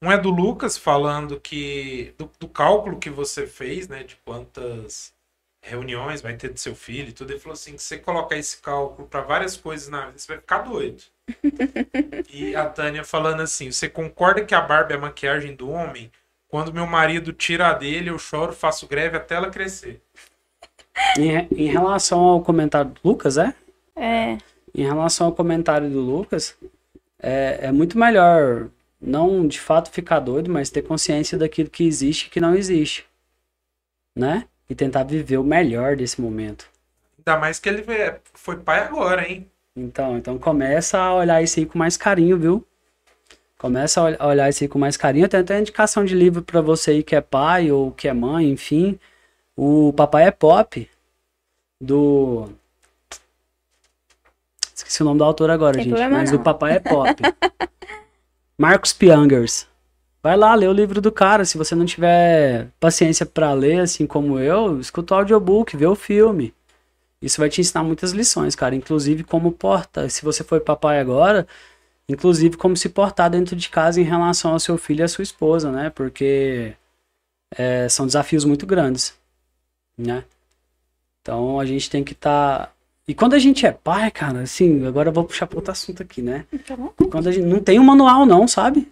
[0.00, 5.12] Um é do Lucas falando que do, do cálculo que você fez, né, de quantas
[5.60, 7.32] reuniões vai ter do seu filho e tudo.
[7.32, 10.38] Ele falou assim: que você colocar esse cálculo para várias coisas na vida, você vai
[10.38, 11.02] ficar doido.
[12.32, 16.10] e a Tânia falando assim: você concorda que a barba é a maquiagem do homem?
[16.48, 20.02] Quando meu marido tira a dele, eu choro, faço greve até ela crescer.
[21.16, 23.54] Em, em relação ao comentário do Lucas, é?
[23.96, 24.36] É.
[24.74, 26.56] Em relação ao comentário do Lucas,
[27.20, 28.68] é, é muito melhor
[29.00, 33.06] não de fato ficar doido, mas ter consciência daquilo que existe e que não existe.
[34.16, 34.46] Né?
[34.68, 36.68] E tentar viver o melhor desse momento.
[37.18, 37.84] Ainda mais que ele
[38.34, 39.50] foi pai agora, hein?
[39.76, 42.66] Então, então começa a olhar isso aí com mais carinho, viu?
[43.58, 45.28] Começa a ol- a olhar isso aí com mais carinho.
[45.28, 48.50] Tem até indicação de livro pra você aí que é pai ou que é mãe,
[48.50, 48.98] enfim.
[49.56, 50.88] O Papai é Pop,
[51.80, 52.48] do.
[54.92, 56.08] Esqueci o nome do autor agora, Tem gente.
[56.08, 56.38] Mas não.
[56.38, 57.14] o Papai é Pop.
[58.58, 59.66] Marcos Piangers.
[60.22, 61.46] Vai lá, lê o livro do cara.
[61.46, 65.94] Se você não tiver paciência pra ler, assim como eu, escuta o audiobook, vê o
[65.94, 66.52] filme.
[67.22, 68.74] Isso vai te ensinar muitas lições, cara.
[68.74, 70.10] Inclusive como porta.
[70.10, 71.46] Se você for papai agora,
[72.06, 75.22] inclusive como se portar dentro de casa em relação ao seu filho e à sua
[75.22, 75.88] esposa, né?
[75.88, 76.74] Porque
[77.56, 79.14] é, são desafios muito grandes,
[79.96, 80.22] né?
[81.22, 82.74] Então a gente tem que estar.
[83.12, 86.02] E quando a gente é pai, cara, assim, agora eu vou puxar para outro assunto
[86.02, 86.46] aqui, né?
[86.50, 88.90] Então, Quando a gente não tem um manual, não, sabe?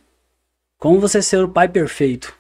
[0.77, 2.37] Como você ser o pai perfeito.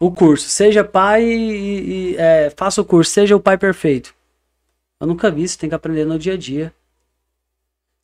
[0.00, 4.14] O curso, seja pai e, e, é, faça o curso, seja o pai perfeito.
[4.98, 6.72] Eu nunca vi, você tem que aprender no dia a dia.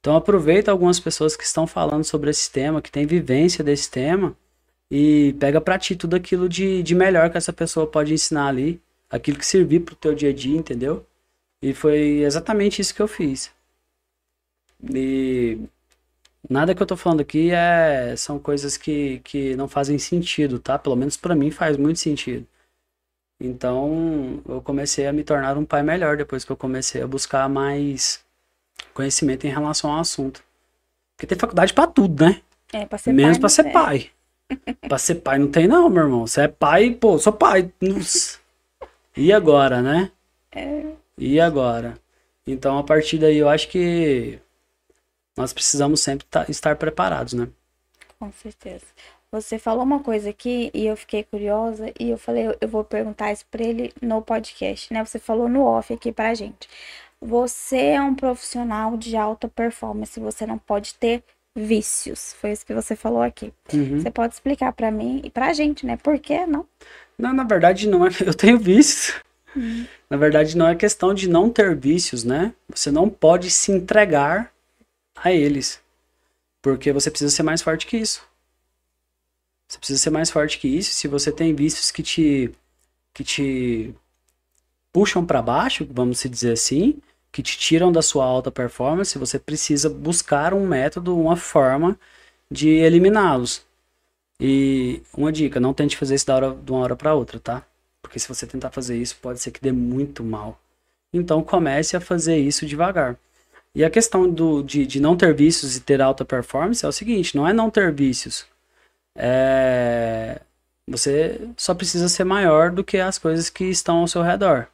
[0.01, 4.37] Então aproveita algumas pessoas que estão falando sobre esse tema, que tem vivência desse tema,
[4.91, 8.78] e pega pra ti tudo aquilo de, de melhor que essa pessoa pode ensinar ali,
[9.09, 11.07] aquilo que servir pro teu dia a dia, entendeu?
[11.65, 13.51] E foi exatamente isso que eu fiz.
[14.95, 15.59] E
[16.47, 20.79] nada que eu tô falando aqui é, são coisas que, que não fazem sentido, tá?
[20.79, 22.47] Pelo menos pra mim faz muito sentido.
[23.41, 27.49] Então, eu comecei a me tornar um pai melhor depois que eu comecei a buscar
[27.49, 28.23] mais
[28.93, 30.45] conhecimento em relação ao assunto.
[31.17, 32.43] Porque tem faculdade pra tudo, né?
[32.75, 33.73] é, pra ser Menos pai, pra ser tem.
[33.73, 34.11] pai.
[34.87, 36.27] Pra ser pai não tem não, meu irmão.
[36.27, 37.73] Você é pai, pô, sou pai.
[39.17, 40.12] E agora, né?
[41.19, 41.99] E agora?
[42.47, 44.39] Então, a partir daí, eu acho que
[45.37, 47.49] nós precisamos sempre tá- estar preparados, né?
[48.19, 48.85] Com certeza.
[49.33, 53.33] Você falou uma coisa aqui e eu fiquei curiosa e eu falei, eu- vou perguntar
[53.33, 55.05] isso pra ele no podcast, né?
[55.05, 56.69] Você falou no off aqui pra gente.
[57.21, 61.23] Você é um profissional de alta performance, você não pode ter
[61.57, 62.35] vícios.
[62.41, 63.53] Foi isso que você falou aqui.
[63.73, 64.01] Uhum.
[64.01, 65.97] Você pode explicar pra mim e pra gente, né?
[65.97, 66.67] Por que não?
[67.19, 68.11] Não, na verdade, não é.
[68.25, 69.17] Eu tenho vícios.
[70.11, 72.55] Na verdade, não é questão de não ter vícios, né?
[72.69, 74.53] Você não pode se entregar
[75.17, 75.81] a eles.
[76.63, 78.27] Porque você precisa ser mais forte que isso.
[79.69, 80.93] Você precisa ser mais forte que isso.
[80.93, 82.51] Se você tem vícios que te
[83.13, 83.95] que te
[84.93, 87.01] puxam para baixo, vamos dizer assim,
[87.33, 91.99] que te tiram da sua alta performance, você precisa buscar um método, uma forma
[92.51, 93.65] de eliminá-los.
[94.41, 97.67] E uma dica, não tente fazer isso da hora, de uma hora para outra, tá?
[98.05, 100.61] Porque se você tentar fazer isso, pode ser que dê muito mal.
[101.11, 103.17] Então comece a fazer isso devagar.
[103.75, 106.93] E a questão do, de, de não ter vícios e ter alta performance é o
[106.93, 108.47] seguinte, não é não ter vícios.
[109.17, 110.41] É...
[110.87, 114.69] Você só precisa ser maior do que as coisas que estão ao seu redor.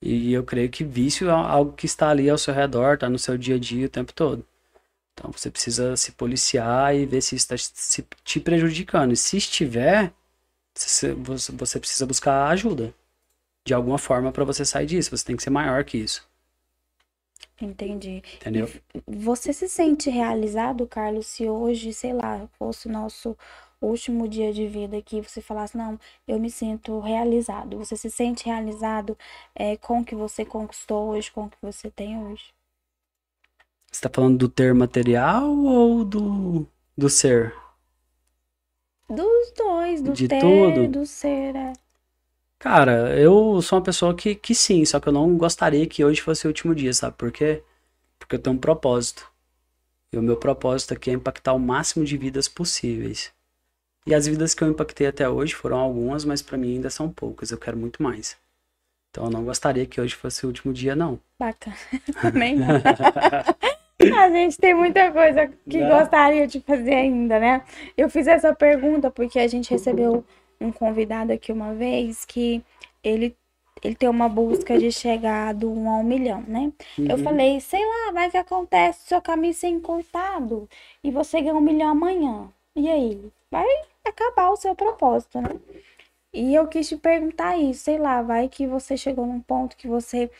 [0.00, 3.18] E eu creio que vício é algo que está ali ao seu redor, está no
[3.18, 4.46] seu dia a dia o tempo todo.
[5.14, 9.12] Então você precisa se policiar e ver se está se- te prejudicando.
[9.12, 10.12] E se estiver,
[10.76, 12.94] você, precisa buscar ajuda.
[13.64, 15.16] De alguma forma para você sair disso.
[15.16, 16.28] Você tem que ser maior que isso.
[17.60, 18.22] Entendi.
[18.36, 18.70] Entendeu?
[19.06, 23.36] Você se sente realizado, Carlos, se hoje, sei lá, fosse o nosso
[23.80, 25.98] último dia de vida aqui, você falasse, não,
[26.28, 27.78] eu me sinto realizado.
[27.78, 29.16] Você se sente realizado
[29.54, 32.54] é, com o que você conquistou hoje, com o que você tem hoje?
[33.90, 36.66] Você tá falando do ter material ou do,
[36.96, 37.54] do ser?
[39.08, 40.88] Dos dois, do De ter, tudo?
[40.88, 41.72] do ser, é.
[42.58, 46.20] Cara, eu sou uma pessoa que, que sim, só que eu não gostaria que hoje
[46.20, 47.62] fosse o último dia, sabe por quê?
[48.18, 49.30] Porque eu tenho um propósito.
[50.12, 53.32] E o meu propósito aqui é impactar o máximo de vidas possíveis.
[54.06, 57.10] E as vidas que eu impactei até hoje foram algumas, mas para mim ainda são
[57.10, 57.50] poucas.
[57.50, 58.36] Eu quero muito mais.
[59.10, 61.20] Então eu não gostaria que hoje fosse o último dia, não.
[61.38, 61.76] Bacana.
[62.22, 62.66] Também não.
[64.12, 65.84] A gente tem muita coisa que Né?
[65.84, 67.64] gostaria de fazer ainda, né?
[67.96, 70.24] Eu fiz essa pergunta porque a gente recebeu
[70.60, 72.62] um convidado aqui uma vez que
[73.02, 73.36] ele,
[73.82, 76.72] ele tem uma busca de chegar do 1 a 1 milhão, né?
[77.08, 77.24] Eu Uhum.
[77.24, 80.68] falei, sei lá, vai que acontece seu caminho ser encurtado
[81.02, 82.48] e você ganha um milhão amanhã.
[82.74, 83.20] E aí?
[83.50, 83.66] Vai
[84.04, 85.50] acabar o seu propósito, né?
[86.32, 89.88] E eu quis te perguntar isso, sei lá, vai que você chegou num ponto que
[89.88, 90.30] você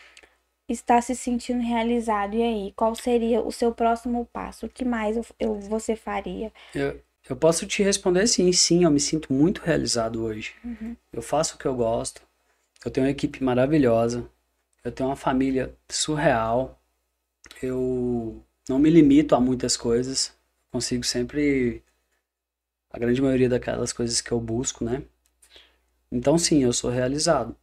[0.69, 2.35] está se sentindo realizado.
[2.35, 4.67] E aí, qual seria o seu próximo passo?
[4.67, 6.53] O que mais eu, eu- você faria?
[6.75, 10.55] Eu, eu posso te responder sim, sim, eu me sinto muito realizado hoje.
[11.13, 12.23] Eu faço o que eu gosto,
[12.85, 14.31] eu tenho uma equipe maravilhosa,
[14.85, 16.81] eu tenho uma família surreal,
[17.63, 20.35] eu não me limito a muitas coisas,
[20.73, 21.83] consigo sempre
[22.91, 25.05] a grande maioria daquelas coisas que eu busco, né?
[26.11, 27.57] Então sim, eu sou realizado.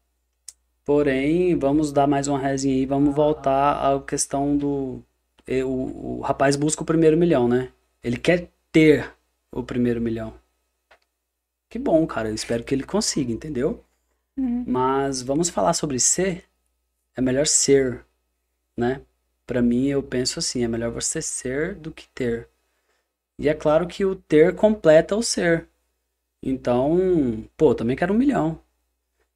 [0.85, 5.01] Porém, vamos dar mais uma resinha aí, vamos voltar à questão do.
[5.65, 7.69] O, o rapaz busca o primeiro milhão, né?
[8.03, 9.13] Ele quer ter
[9.51, 10.33] o primeiro milhão.
[11.69, 12.29] Que bom, cara.
[12.29, 13.83] Eu espero que ele consiga, entendeu?
[14.37, 14.63] Uhum.
[14.67, 16.43] Mas vamos falar sobre ser.
[17.15, 18.05] É melhor ser,
[18.75, 19.01] né?
[19.45, 22.49] Pra mim, eu penso assim: é melhor você ser do que ter.
[23.39, 25.67] E é claro que o ter completa o ser.
[26.41, 28.59] Então, pô, também quero um milhão.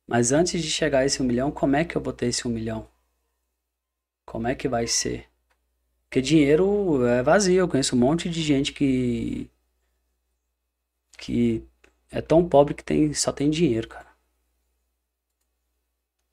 [0.08, 2.48] Mas antes de chegar a esse um milhão, como é que eu vou ter esse
[2.48, 2.88] um milhão?
[4.28, 5.28] Como é que vai ser?
[6.10, 7.60] Porque dinheiro é vazio.
[7.62, 9.50] Eu conheço um monte de gente que
[11.18, 11.64] que
[12.10, 14.08] é tão pobre que tem só tem dinheiro, cara.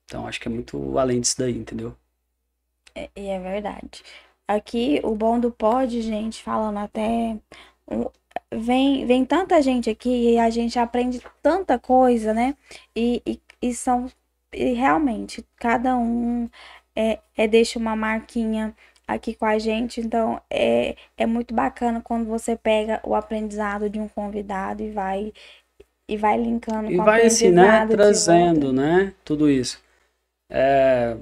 [0.05, 1.95] Então acho que é muito além disso daí, entendeu?
[2.93, 4.03] É- é verdade.
[4.47, 7.39] Aqui, o bom do pod, gente, falando até.
[8.53, 12.55] Vem, vem tanta gente aqui e a gente aprende tanta coisa, né?
[12.95, 13.39] E, e,
[13.69, 14.07] e são.
[14.53, 16.49] E realmente, cada um
[16.95, 18.75] é, é deixa uma marquinha
[19.07, 20.01] aqui com a gente.
[20.01, 25.33] Então, é, é muito bacana quando você pega o aprendizado de um convidado e vai.
[26.07, 27.85] E vai linkando E com vai assim, né?
[27.85, 29.13] de Trazendo, né?
[29.23, 29.81] Tudo isso.
[30.49, 31.17] É,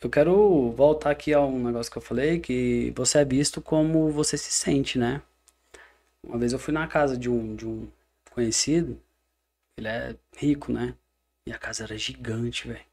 [0.00, 4.10] Eu quero voltar aqui a um negócio que eu falei, que você é visto como
[4.10, 5.20] você se sente, né?
[6.22, 7.88] Uma vez eu fui na casa de um, de um
[8.30, 9.00] conhecido,
[9.78, 10.94] ele é rico, né?
[11.46, 12.84] E a casa era gigante, velho.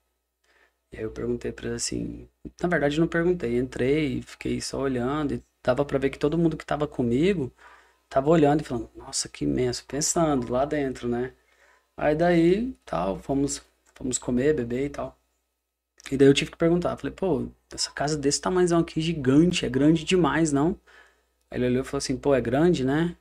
[0.92, 2.28] E aí eu perguntei pra ele assim,
[2.62, 6.56] na verdade não perguntei, entrei, fiquei só olhando e dava pra ver que todo mundo
[6.58, 7.52] que tava comigo
[8.10, 11.34] tava olhando e falando, nossa, que imenso, pensando lá dentro, né?
[11.98, 13.62] Aí daí, tal, fomos,
[13.96, 15.20] fomos comer, beber e tal.
[16.12, 19.70] E daí eu tive que perguntar, falei, pô, essa casa desse tamanhozão aqui, gigante, é
[19.70, 20.80] grande demais, não?
[21.52, 23.16] Aí ele olhou e falou assim, pô, é grande, né?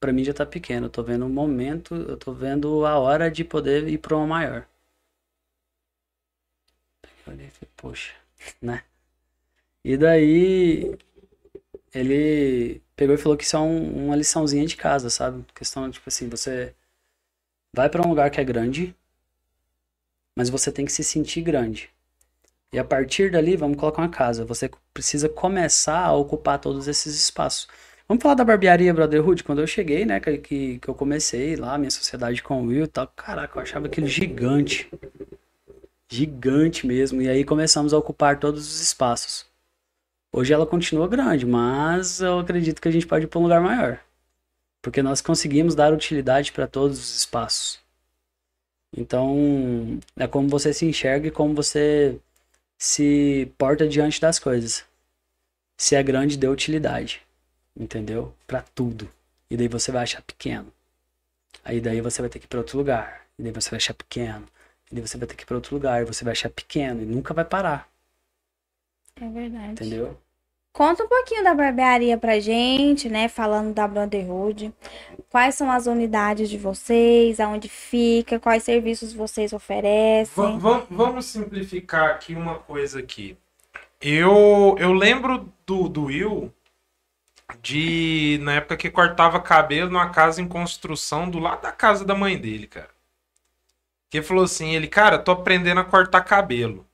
[0.00, 3.30] Pra mim já tá pequeno, eu tô vendo o momento, eu tô vendo a hora
[3.30, 4.66] de poder ir pra uma maior.
[7.26, 8.12] Eu olhei e falei, poxa,
[8.60, 8.82] né?
[9.84, 10.96] E daí
[11.94, 15.44] ele pegou e falou que isso é um- uma liçãozinha de casa, sabe?
[15.54, 16.74] Questão, tipo assim, você
[17.74, 18.94] vai pra um lugar que é grande,
[20.36, 21.90] mas você tem que se sentir grande.
[22.72, 24.44] E a partir dali, vamos colocar uma casa.
[24.44, 27.68] Você precisa começar a ocupar todos esses espaços.
[28.08, 29.44] Vamos falar da barbearia Brotherhood?
[29.44, 32.88] Quando eu cheguei, né, que, que, eu comecei lá, minha sociedade com o Will e
[32.88, 34.90] tal, caraca, eu achava aquele gigante.
[36.08, 37.20] Gigante mesmo.
[37.20, 39.44] E aí começamos a ocupar todos os espaços.
[40.32, 43.60] Hoje ela continua grande, mas eu acredito que a gente pode ir para um lugar
[43.60, 44.00] maior.
[44.80, 47.78] Porque nós conseguimos dar utilidade para todos os espaços.
[48.96, 52.18] Então, é como você se enxerga e como você
[52.78, 54.82] se porta diante das coisas.
[55.76, 57.27] Se é grande, dê utilidade.
[57.78, 58.34] Entendeu?
[58.46, 59.08] Para tudo.
[59.50, 60.72] E daí você vai achar pequeno.
[61.64, 63.22] Aí daí você vai ter que ir para outro lugar.
[63.38, 64.44] E daí você vai achar pequeno.
[64.90, 66.02] E daí você vai ter que ir para outro lugar.
[66.02, 67.02] E você vai achar pequeno.
[67.02, 67.88] E nunca vai parar.
[69.20, 69.72] É verdade.
[69.72, 70.18] Entendeu?
[70.72, 73.28] Conta um pouquinho da barbearia pra gente, né?
[73.28, 74.72] Falando da Brotherhood.
[75.30, 77.40] Quais são as unidades de vocês?
[77.40, 78.38] Aonde fica?
[78.38, 80.58] Quais serviços vocês oferecem?
[80.58, 83.36] va- vamos simplificar aqui uma coisa aqui.
[84.00, 86.52] Eu, eu lembro do, do Will
[87.62, 92.14] de na época que cortava cabelo numa casa em construção do lado da casa da
[92.14, 92.90] mãe dele, cara.
[94.10, 96.86] Que falou assim, ele, cara, tô aprendendo a cortar cabelo.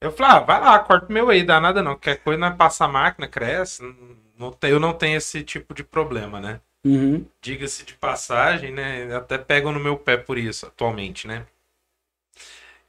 [0.00, 1.92] Eu falei, ah, vai lá, corta o meu aí, dá nada não.
[1.92, 3.82] Qualquer coisa, nós passa a máquina, cresce.
[3.82, 3.94] Não,
[4.38, 6.60] não eu não tenho esse tipo de problema, né?
[6.84, 7.24] Uhum.
[7.40, 9.16] diga-se de passagem, né?
[9.16, 11.46] Até pegam no meu pé por isso atualmente, né?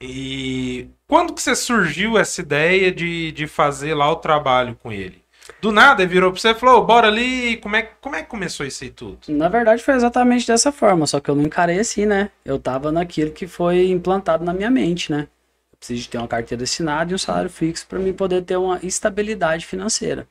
[0.01, 5.24] E quando que você surgiu essa ideia de, de fazer lá o trabalho com ele?
[5.62, 8.66] Do nada, virou pra você e falou, bora ali, como é, como é que começou
[8.66, 9.20] isso aí tudo?
[9.28, 12.32] Na verdade foi exatamente dessa forma, só que eu não encarei assim, né?
[12.43, 15.28] Eu tava naquilo que foi implantado na minha mente, né?
[15.72, 18.58] Eu preciso de ter uma carteira assinada e um salário fixo para mim poder ter
[18.58, 20.28] uma estabilidade financeira.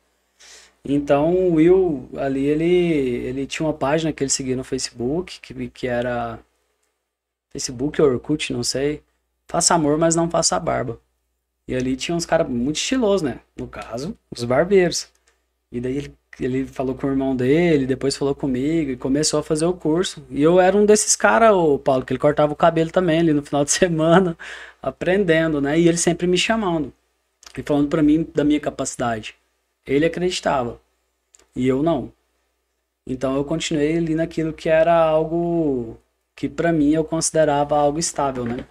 [0.85, 5.69] Então o Will ali, ele, ele tinha uma página que ele seguia no Facebook, que,
[5.71, 6.39] que era
[7.51, 9.03] Facebook ou Orkut, não sei.
[9.47, 10.99] Faça amor, mas não faça barba.
[11.67, 13.41] E ali tinha uns caras muito estilosos, né?
[13.57, 15.09] No caso, os barbeiros.
[15.73, 19.43] E daí ele, ele falou com o irmão dele, depois falou comigo e começou a
[19.43, 20.25] fazer o curso.
[20.31, 23.33] E eu era um desses caras, o Paulo, que ele cortava o cabelo também ali
[23.33, 24.37] no final de semana,
[24.83, 25.79] aprendendo, né?
[25.79, 26.93] E ele sempre me chamando
[27.57, 29.35] e falando para mim da minha capacidade.
[29.87, 30.81] Ele acreditava
[31.57, 32.13] e eu não.
[33.07, 35.99] Então eu continuei ali naquilo que era algo
[36.37, 38.67] que para mim eu considerava algo estável, né?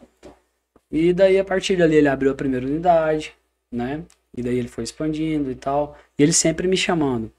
[0.93, 3.33] E daí, a partir dali, ele abriu a primeira unidade,
[3.71, 4.05] né?
[4.37, 5.97] E daí ele foi expandindo e tal.
[6.19, 7.31] E ele sempre me chamando.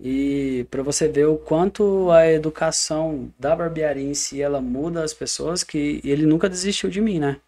[0.00, 5.12] E para você ver o quanto a educação da barbearia em si, ela muda as
[5.12, 7.38] pessoas, que ele nunca desistiu de mim, né?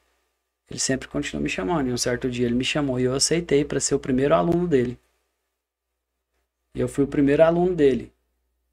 [0.70, 1.88] Ele sempre continuou me chamando.
[1.88, 4.68] E um certo dia ele me chamou e eu aceitei para ser o primeiro aluno
[4.68, 4.98] dele.
[6.74, 8.12] E eu fui o primeiro aluno dele.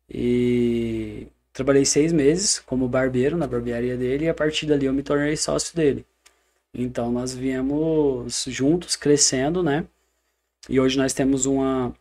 [0.10, 5.04] E trabalhei seis meses como barbeiro na barbearia dele e a partir dali eu me
[5.04, 6.06] tornei sócio dele.
[6.74, 9.86] Então nós viemos juntos crescendo, né?
[10.69, 11.93] E hoje nós temos uma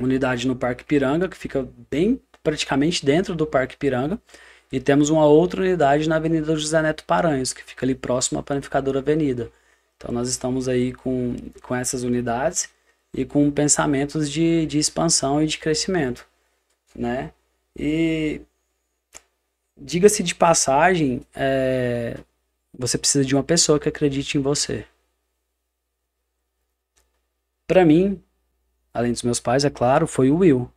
[0.00, 4.20] unidade no Parque Piranga que fica bem praticamente dentro do Parque Piranga
[4.70, 8.42] e temos uma outra unidade na Avenida José Neto Paranhos, que fica ali próximo à
[8.42, 9.50] Panificadora Avenida.
[9.96, 12.68] Então nós estamos aí com, com essas unidades
[13.14, 16.26] e com pensamentos de, de expansão e de crescimento,
[16.94, 17.32] né?
[17.76, 18.40] E
[19.76, 22.18] diga-se de passagem, é,
[22.78, 24.86] você precisa de uma pessoa que acredite em você.
[27.66, 28.22] Para mim,
[28.94, 30.70] além dos meus pais, é claro, foi o Will.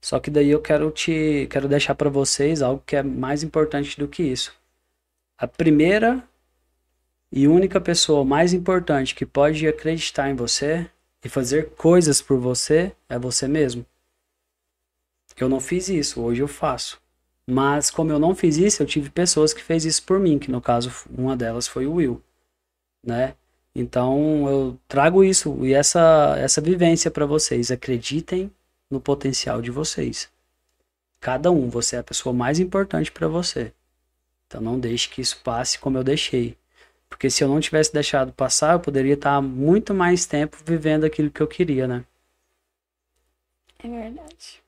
[0.00, 3.98] Só que daí eu quero te quero deixar para vocês algo que é mais importante
[3.98, 4.54] do que isso.
[5.38, 6.22] A primeira
[7.32, 10.88] e única pessoa mais importante que pode acreditar em você
[11.24, 13.84] e fazer coisas por você é você mesmo.
[15.36, 17.00] Eu não fiz isso, hoje eu faço.
[17.48, 20.50] Mas como eu não fiz isso, eu tive pessoas que fez isso por mim, que
[20.50, 22.22] no caso uma delas foi o Will,
[23.04, 23.34] né?
[23.74, 27.70] Então eu trago isso e essa essa vivência para vocês.
[27.70, 28.50] Acreditem
[28.90, 30.30] no potencial de vocês.
[31.20, 33.72] Cada um, você é a pessoa mais importante para você.
[34.46, 36.56] Então não deixe que isso passe como eu deixei.
[37.08, 41.30] Porque se eu não tivesse deixado passar, eu poderia estar muito mais tempo vivendo aquilo
[41.30, 42.04] que eu queria, né?
[43.78, 44.62] É verdade.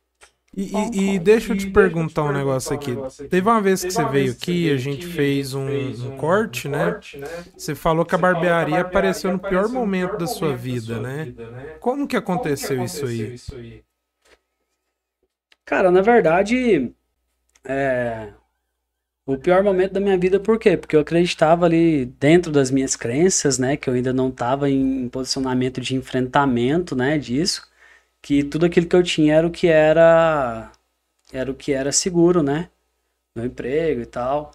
[0.57, 2.97] E, e, e, deixa eu te perguntar um negócio aqui.
[3.29, 6.99] Teve uma vez que você veio aqui, a gente fez um, um corte, né?
[7.57, 11.35] Você falou que a barbearia apareceu no pior momento da sua vida, né?
[11.81, 13.37] Como que aconteceu isso aí?
[15.65, 16.93] Cara, na verdade,
[17.63, 18.33] é...
[19.27, 20.79] o pior momento da minha vida, por quê?
[20.79, 23.77] Porque eu acreditava ali dentro das minhas crenças, né?
[23.77, 27.19] Que eu ainda não estava em posicionamento de enfrentamento, né?
[27.19, 27.68] Disso
[28.23, 30.73] que tudo aquilo que eu tinha era o que era
[31.33, 32.71] era o que era seguro, né?
[33.35, 34.53] Meu emprego e tal.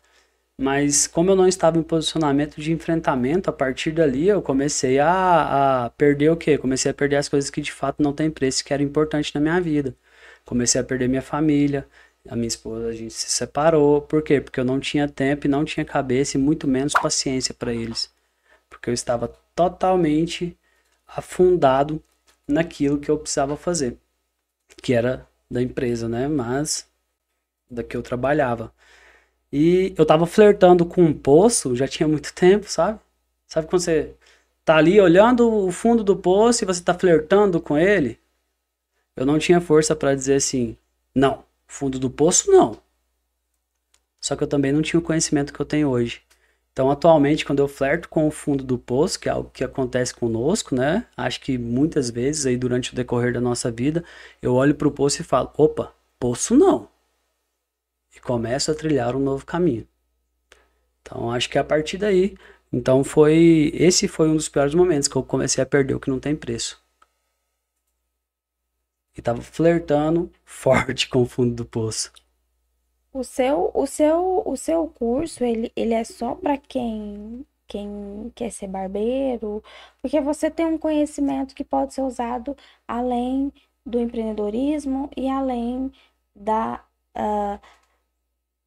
[0.58, 5.86] Mas como eu não estava em posicionamento de enfrentamento, a partir dali eu comecei a,
[5.86, 6.58] a perder o quê?
[6.58, 9.42] Comecei a perder as coisas que de fato não tem preço, que era importante na
[9.42, 9.96] minha vida.
[10.46, 11.88] Comecei a perder minha família,
[12.30, 14.02] a minha esposa, a gente se separou.
[14.02, 14.42] Por quê?
[14.42, 18.12] Porque eu não tinha tempo e não tinha cabeça e muito menos paciência para eles.
[18.70, 20.58] Porque eu estava totalmente
[21.08, 22.02] afundado
[22.48, 23.98] naquilo que eu precisava fazer,
[24.82, 26.28] que era da empresa, né?
[26.28, 26.88] Mas
[27.70, 28.74] da que eu trabalhava.
[29.52, 33.00] E eu tava flertando com um poço já tinha muito tempo, sabe?
[33.48, 34.16] Sabe quando você
[34.66, 38.20] tá ali olhando o fundo do poço e você tá flertando com ele?
[39.16, 40.76] Eu não tinha força para dizer assim,
[41.14, 42.82] não, fundo do poço não.
[44.20, 46.22] Só que eu também não tinha o conhecimento que eu tenho hoje.
[46.74, 50.12] Então, atualmente, quando eu flerto com o fundo do poço, que é algo que acontece
[50.14, 51.06] conosco, né?
[51.16, 54.04] Acho que muitas vezes aí durante o decorrer da nossa vida,
[54.42, 56.90] eu olho para o poço e falo: opa, poço não.
[58.16, 59.88] E começo a trilhar um novo caminho.
[61.02, 62.36] Então, acho que é a partir daí.
[62.72, 63.72] Então, foi.
[63.76, 66.36] Esse foi um dos piores momentos que eu comecei a perder o que não tem
[66.36, 66.82] preço.
[69.16, 72.12] E tava flertando forte com o fundo do poço.
[73.14, 78.52] O seu, o seu, o seu curso, ele, ele é só para quem, quem quer
[78.52, 79.64] ser barbeiro,
[80.02, 82.58] porque você tem um conhecimento que pode ser usado
[82.88, 83.54] além
[83.86, 85.92] do empreendedorismo e além
[86.36, 86.84] da,
[87.16, 87.60] uh,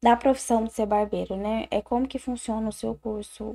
[0.01, 1.67] da profissão de ser barbeiro, né?
[1.71, 3.53] É como que funciona o seu curso,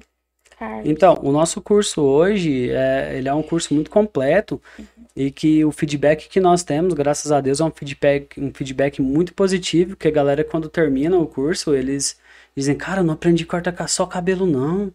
[0.85, 4.87] Então, o nosso curso hoje, é, ele é um curso muito completo, uhum.
[5.15, 9.01] e que o feedback que nós temos, graças a Deus, é um feedback, um feedback
[9.01, 12.19] muito positivo, que a galera quando termina o curso, eles
[12.57, 14.93] dizem, cara, não aprendi cortar só cabelo não.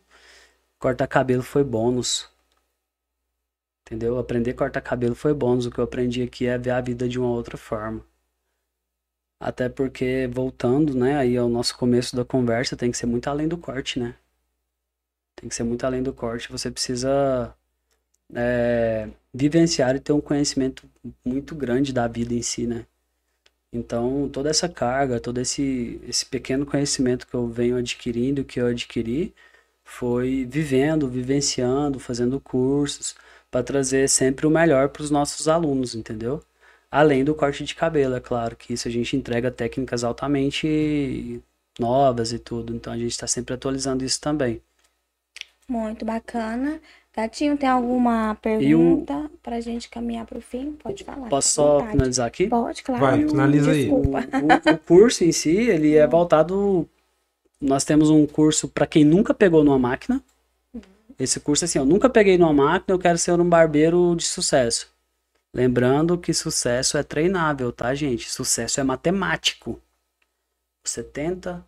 [0.79, 2.29] Cortar cabelo foi bônus.
[3.85, 4.19] Entendeu?
[4.19, 5.65] Aprender a cortar cabelo foi bônus.
[5.65, 8.05] O que eu aprendi aqui é ver a vida de uma outra forma.
[9.39, 13.47] Até porque, voltando, né, aí ao nosso começo da conversa, tem que ser muito além
[13.47, 14.15] do corte, né?
[15.37, 16.51] Tem que ser muito além do corte.
[16.51, 17.55] Você precisa
[18.35, 20.89] é, vivenciar e ter um conhecimento
[21.25, 22.85] muito grande da vida em si, né?
[23.71, 28.67] Então, toda essa carga, todo esse, esse pequeno conhecimento que eu venho adquirindo, que eu
[28.67, 29.33] adquiri,
[29.83, 33.15] foi vivendo, vivenciando, fazendo cursos,
[33.51, 36.43] para trazer sempre o melhor para os nossos alunos, entendeu?
[36.91, 41.41] Além do corte de cabelo, é claro, que isso a gente entrega técnicas altamente
[41.79, 44.61] novas e tudo, então a gente está sempre atualizando isso também.
[45.69, 46.81] Muito bacana.
[47.13, 49.29] Gatinho, tem alguma pergunta o...
[49.41, 50.73] pra gente caminhar pro fim?
[50.73, 51.27] Pode falar.
[51.29, 52.47] Posso só finalizar aqui?
[52.47, 53.01] Pode, claro.
[53.01, 53.89] Vai, finaliza aí.
[53.89, 56.87] O, o, o, curso em si, ele é voltado.
[57.59, 60.23] Nós temos um curso para quem nunca pegou numa máquina.
[61.19, 64.95] Esse curso, assim, eu nunca peguei numa máquina, eu quero ser um barbeiro de sucesso.
[65.51, 68.29] Lembrando que sucesso é treinável, tá, gente?
[68.29, 69.81] Sucesso é matemático.
[70.83, 71.65] Você tenta,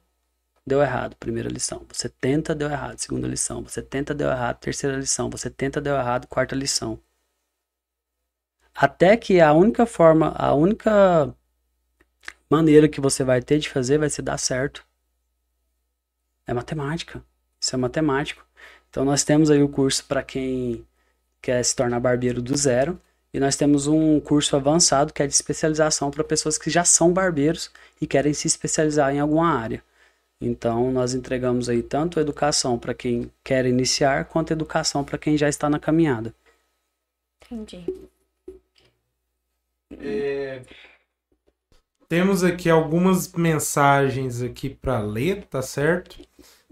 [0.69, 1.85] deu errado, primeira lição.
[1.91, 3.63] Você tenta, deu errado, segunda lição.
[3.63, 5.29] Você tenta, deu errado, terceira lição.
[5.29, 6.99] Você tenta, deu errado, quarta lição.
[8.73, 11.35] Até que a única forma, a única
[12.49, 14.85] maneira que você vai ter de fazer vai ser dar certo.
[16.47, 17.23] É matemática.
[17.59, 18.45] Isso é matemático.
[18.89, 20.85] Então nós temos aí o curso para quem
[21.41, 23.01] quer se tornar barbeiro do zero.
[23.33, 27.11] E nós temos um curso avançado que é de especialização para pessoas que já são
[27.11, 29.83] barbeiros e querem se especializar em alguma área.
[30.41, 35.49] Então, nós entregamos aí tanto educação para quem quer iniciar, quanto educação para quem já
[35.49, 36.33] está na caminhada.
[37.51, 37.85] Entendi.
[39.99, 40.61] É,
[42.07, 46.19] temos aqui algumas mensagens aqui para ler, tá certo?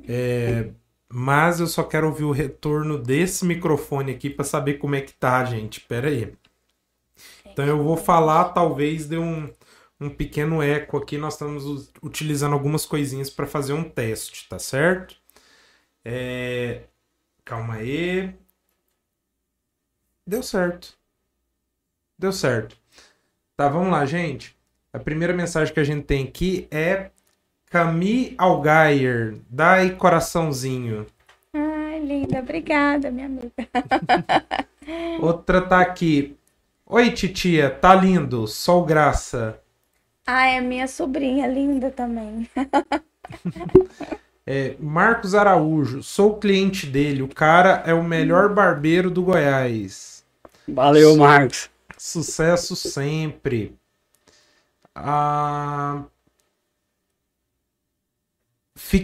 [0.08, 0.70] É,
[1.10, 5.14] mas eu só quero ouvir o retorno desse microfone aqui para saber como é que
[5.14, 5.82] tá, gente.
[5.82, 6.34] Pera aí.
[7.46, 9.48] Então eu vou falar, talvez dê um
[10.00, 11.18] um pequeno eco aqui.
[11.18, 15.16] Nós estamos utilizando algumas coisinhas para fazer um teste, tá certo?
[16.04, 16.84] É...
[17.44, 18.34] Calma aí.
[20.26, 20.98] Deu certo.
[22.18, 22.78] Deu certo.
[23.56, 24.56] Tá, vamos lá, gente.
[24.92, 27.12] A primeira mensagem que a gente tem aqui é
[27.70, 29.38] Camille Algair.
[29.50, 31.06] Dai coraçãozinho.
[31.54, 32.40] Ai, linda.
[32.40, 33.52] Obrigada, minha amiga.
[35.22, 36.38] Outra tá aqui.
[36.86, 37.70] Oi, titia.
[37.70, 38.48] Tá lindo.
[38.48, 39.62] Sol graça.
[40.30, 42.50] Ah, é minha sobrinha linda também.
[44.46, 47.24] é, Marcos Araújo, sou cliente dele.
[47.24, 50.26] O cara é o melhor barbeiro do Goiás.
[50.68, 51.70] Valeu, Su Marcos.
[51.98, 53.74] Sucesso sempre.
[54.94, 56.04] Ah,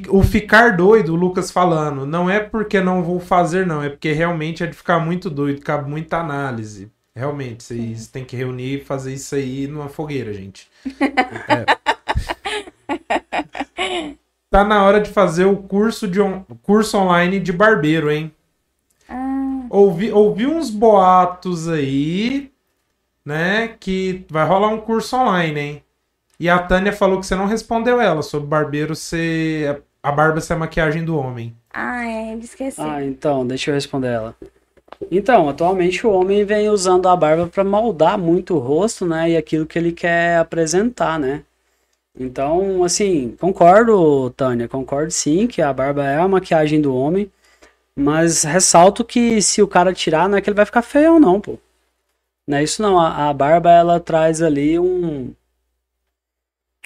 [0.10, 4.12] o ficar doido, o Lucas falando, não é porque não vou fazer, não, é porque
[4.12, 6.92] realmente é de ficar muito doido, cabe muita análise.
[7.16, 10.68] Realmente, vocês têm que reunir e fazer isso aí numa fogueira, gente.
[11.48, 11.66] É.
[14.54, 16.44] Tá na hora de fazer o curso, de on...
[16.62, 18.32] curso online de barbeiro, hein?
[19.10, 19.66] Ah.
[19.68, 22.52] Ouvi, ouvi uns boatos aí,
[23.26, 23.70] né?
[23.80, 25.84] Que vai rolar um curso online, hein?
[26.40, 29.82] E a Tânia falou que você não respondeu ela sobre barbeiro ser.
[30.04, 31.56] A barba ser a maquiagem do homem.
[31.74, 32.80] Ah, é, esqueci.
[32.80, 34.36] Ah, então, deixa eu responder ela.
[35.12, 39.32] Então, atualmente o homem vem usando a barba para moldar muito o rosto, né?
[39.32, 41.44] E aquilo que ele quer apresentar, né?
[42.20, 47.32] Então, assim, concordo, Tânia, concordo sim que a barba é a maquiagem do homem,
[47.96, 51.42] mas ressalto que se o cara tirar, não é que ele vai ficar feio, não,
[51.42, 51.60] pô.
[52.48, 55.34] Não é isso não, a, a barba ela traz ali um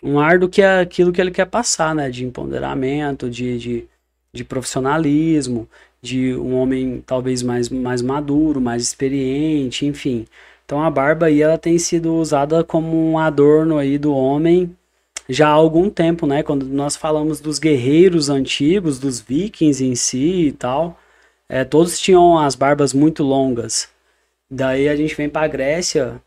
[0.04, 2.10] um ar do que é aquilo que ele quer passar, né?
[2.10, 3.88] De empoderamento, de, de,
[4.34, 5.68] de profissionalismo,
[6.08, 10.26] de um homem talvez mais, mais maduro, mais experiente, enfim.
[10.66, 14.76] Então a barba aí ela tem sido usada como um adorno aí do homem
[15.30, 16.44] já há algum tempo, né?
[16.44, 21.00] Quando nós falamos dos guerreiros antigos, dos vikings em si e tal,
[21.50, 23.90] é, todos tinham as barbas muito longas.
[24.50, 26.22] Daí a gente vem para a Grécia,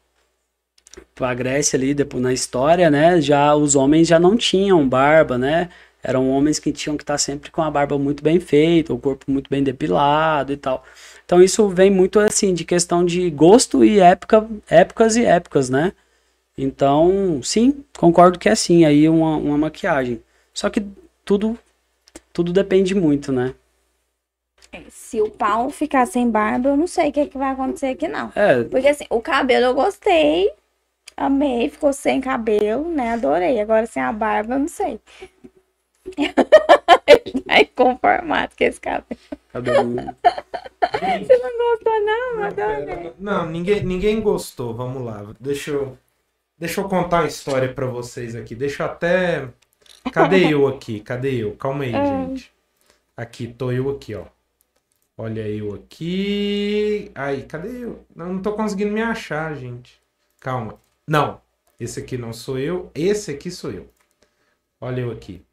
[1.14, 3.20] para a Grécia ali depois na história, né?
[3.20, 5.70] Já os homens já não tinham barba, né?
[6.03, 9.30] Eram homens que tinham que estar sempre com a barba muito bem feita, o corpo
[9.30, 10.84] muito bem depilado e tal.
[11.24, 15.92] Então isso vem muito assim de questão de gosto e época, épocas e épocas, né?
[16.57, 20.22] Então, sim, concordo que é sim, aí uma, uma maquiagem.
[20.53, 20.84] Só que
[21.24, 21.59] tudo
[22.32, 23.55] tudo depende muito, né?
[24.88, 28.07] Se o Paulo ficar sem barba, eu não sei o que, que vai acontecer aqui,
[28.07, 28.32] não.
[28.36, 30.51] É, Porque assim, o cabelo eu gostei.
[31.16, 33.12] Amei, ficou sem cabelo, né?
[33.12, 33.61] Adorei.
[33.61, 35.01] Agora sem a barba, eu não sei.
[37.07, 39.20] Ele tá inconformado com esse cabelo.
[39.53, 39.96] cabelo.
[40.80, 42.36] Você não gostou, não?
[42.36, 44.74] Não, pera, não, ninguém, ninguém gostou.
[44.74, 45.34] Vamos lá.
[45.38, 45.98] Deixa eu,
[46.59, 48.55] deixa eu contar uma história pra vocês aqui.
[48.55, 49.48] Deixa eu até.
[50.12, 51.01] Cadê eu aqui?
[51.01, 51.55] Cadê eu?
[51.57, 52.53] Calma aí, gente.
[53.16, 54.24] Aqui, tô eu aqui, ó.
[55.18, 57.11] Olha eu aqui.
[57.14, 58.05] Aí, cadê eu?
[58.16, 60.01] Não, não tô conseguindo me achar, gente.
[60.40, 60.80] Calma.
[61.07, 61.40] Não,
[61.78, 62.90] esse aqui não sou eu.
[62.94, 63.88] Esse aqui sou eu.
[64.80, 65.44] Olha eu aqui.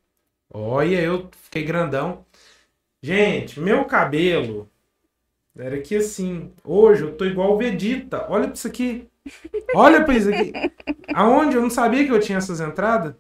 [0.54, 2.26] Olha, eu fiquei grandão.
[3.02, 4.70] Gente, meu cabelo
[5.58, 6.52] era que assim.
[6.64, 8.26] Hoje eu tô igual o Vegeta.
[8.30, 9.08] Olha pra isso aqui.
[9.76, 10.52] Olha pra isso aqui.
[11.14, 13.14] Aonde eu não sabia que eu tinha essas entradas?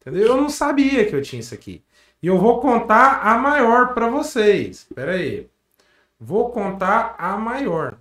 [0.00, 0.28] Entendeu?
[0.28, 1.82] Eu não sabia que eu tinha isso aqui.
[2.22, 4.86] E eu vou contar a maior pra vocês.
[4.94, 5.48] Pera aí.
[6.18, 7.96] Vou contar a maior.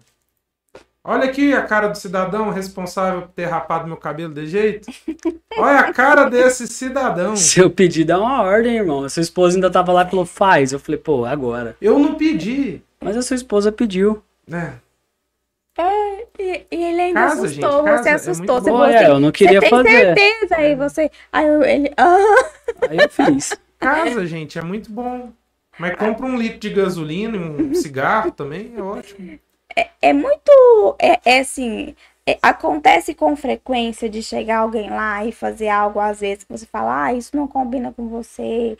[1.03, 4.91] Olha aqui a cara do cidadão responsável por ter rapado meu cabelo de jeito.
[5.57, 7.35] Olha a cara desse cidadão.
[7.35, 9.03] Seu pedido é uma ordem, irmão.
[9.03, 10.71] A sua esposa ainda tava lá e falou, faz.
[10.71, 11.75] Eu falei, pô, agora.
[11.81, 12.81] Eu não pedi.
[13.03, 14.21] Mas a sua esposa pediu.
[14.47, 14.75] Né?
[16.37, 18.37] E, e ele ainda Casa, assustou, gente, casa você é assustou.
[18.37, 19.89] muito você falou é, eu não queria você tem fazer.
[19.89, 20.55] certeza?
[20.57, 21.11] Aí você.
[21.31, 21.91] Aí eu- ele.
[21.97, 22.17] Ah,
[22.89, 23.57] Aí eu fiz.
[23.79, 25.31] Casa, gente, é muito bom.
[25.79, 29.39] Mas compra um litro de gasolina e um cigarro também, é ótimo.
[30.01, 30.95] É muito.
[30.99, 31.95] É, é assim.
[32.25, 36.65] é- acontece com frequência de chegar alguém lá e fazer algo, às vezes, que você
[36.65, 38.77] fala, ah, isso não combina com você.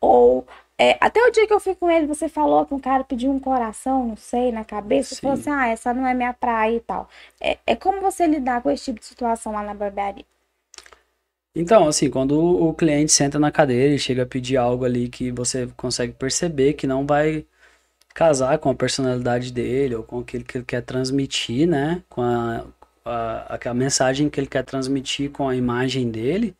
[0.00, 0.46] Ou.
[0.78, 3.30] é, até o dia que eu fui com ele, você falou que um cara pediu
[3.32, 5.14] um coração, não sei, na cabeça.
[5.14, 5.42] Você falou Sim.
[5.42, 7.08] assim, ah, essa não é minha praia e tal.
[7.40, 10.24] É, é como você lidar com esse tipo de situação lá na barbearia.
[11.54, 15.32] Então, assim, quando o cliente senta na cadeira e chega a pedir algo ali que
[15.32, 17.44] você consegue perceber que não vai
[18.14, 22.02] casar com a personalidade dele ou com aquilo que ele quer transmitir, né?
[22.08, 22.66] Com a,
[23.04, 26.56] a, a mensagem que ele quer transmitir com a imagem dele,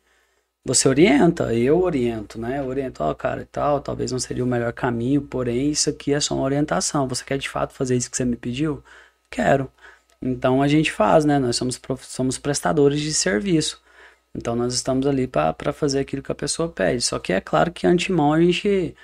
[0.63, 2.59] você orienta, eu oriento, né?
[2.59, 6.13] Eu oriento, ó, cara, e tal, talvez não seria o melhor caminho, porém, isso aqui
[6.13, 7.07] é só uma orientação.
[7.07, 8.83] Você quer de fato fazer isso que você me pediu?
[9.29, 9.71] Quero.
[10.21, 11.39] Então a gente faz, né?
[11.39, 13.81] Nós somos, somos prestadores de serviço.
[14.35, 17.01] Então nós estamos ali para fazer aquilo que a pessoa pede.
[17.01, 18.95] Só que é claro que antemão a gente,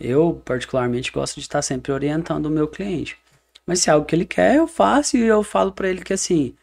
[0.00, 3.18] eu particularmente gosto de estar sempre orientando o meu cliente.
[3.66, 6.12] Mas se é algo que ele quer, eu faço e eu falo para ele que
[6.14, 6.54] assim,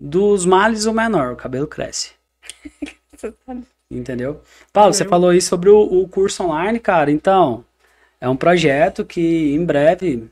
[0.00, 2.12] dos males o menor, o cabelo cresce.
[3.90, 4.40] Entendeu?
[4.72, 7.10] Paulo, você Eu- falou aí sobre o, o curso online, cara.
[7.10, 7.64] Então,
[8.20, 10.30] é um projeto que em breve,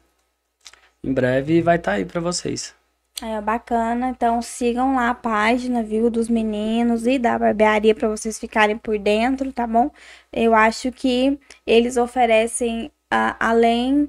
[1.02, 2.72] em breve vai estar aí para vocês.
[3.20, 4.10] Aí, ó, bacana.
[4.10, 8.98] Então sigam lá a página, viu, dos meninos e da barbearia para vocês ficarem por
[8.98, 9.90] dentro, tá bom?
[10.32, 14.08] Eu acho que eles oferecem, a- além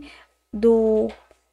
[0.54, 1.08] do,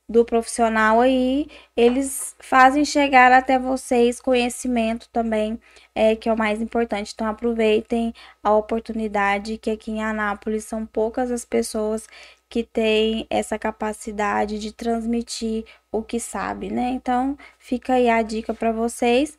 [0.09, 5.59] do profissional aí, eles fazem chegar até vocês conhecimento também,
[5.95, 7.13] é, que é o mais importante.
[7.15, 8.13] Então aproveitem
[8.43, 12.07] a oportunidade que aqui em Anápolis são poucas as pessoas
[12.49, 16.91] que têm essa capacidade de transmitir o que sabe, né?
[16.91, 19.37] Então, fica aí a dica para vocês.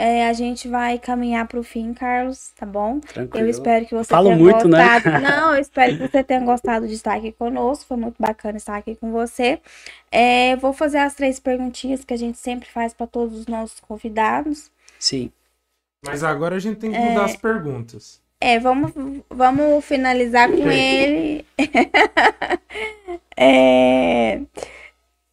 [0.00, 3.00] É, a gente vai caminhar para o fim, Carlos, tá bom?
[3.00, 3.46] Tranquilo.
[3.46, 5.00] Eu espero que você Falo tenha muito, né?
[5.00, 5.18] gostado.
[5.20, 7.84] Não, eu espero que você tenha gostado de estar aqui conosco.
[7.84, 9.60] Foi muito bacana estar aqui com você.
[10.08, 13.80] É, vou fazer as três perguntinhas que a gente sempre faz para todos os nossos
[13.80, 14.70] convidados.
[15.00, 15.32] Sim.
[16.04, 18.22] Mas agora a gente tem que mudar as perguntas.
[18.40, 18.92] É, vamos,
[19.28, 21.44] vamos finalizar com ele.
[23.40, 24.40] É,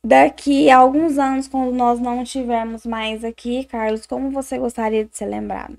[0.03, 5.17] daqui a alguns anos, quando nós não estivermos mais aqui, Carlos, como você gostaria de
[5.17, 5.75] ser lembrado?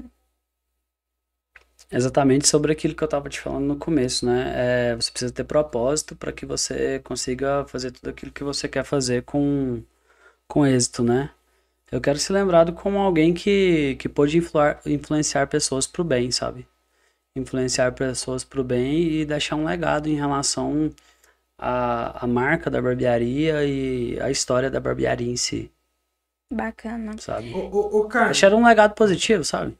[1.90, 4.90] Exatamente sobre aquilo que eu estava te falando no começo, né?
[4.92, 8.84] É, você precisa ter propósito para que você consiga fazer tudo aquilo que você quer
[8.84, 9.82] fazer com,
[10.48, 11.30] com êxito, né?
[11.92, 16.30] Eu quero ser lembrado como alguém que, que pôde influar, influenciar pessoas para o bem,
[16.32, 16.66] sabe?
[17.36, 20.90] Influenciar pessoas para o bem e deixar um legado em relação
[21.58, 25.72] à, à marca da barbearia e à história da barbearia em si,
[26.50, 27.12] Bacana.
[27.18, 27.52] sabe?
[27.52, 29.76] Ô, ô, ô, cara, Deixar um legado positivo, sabe?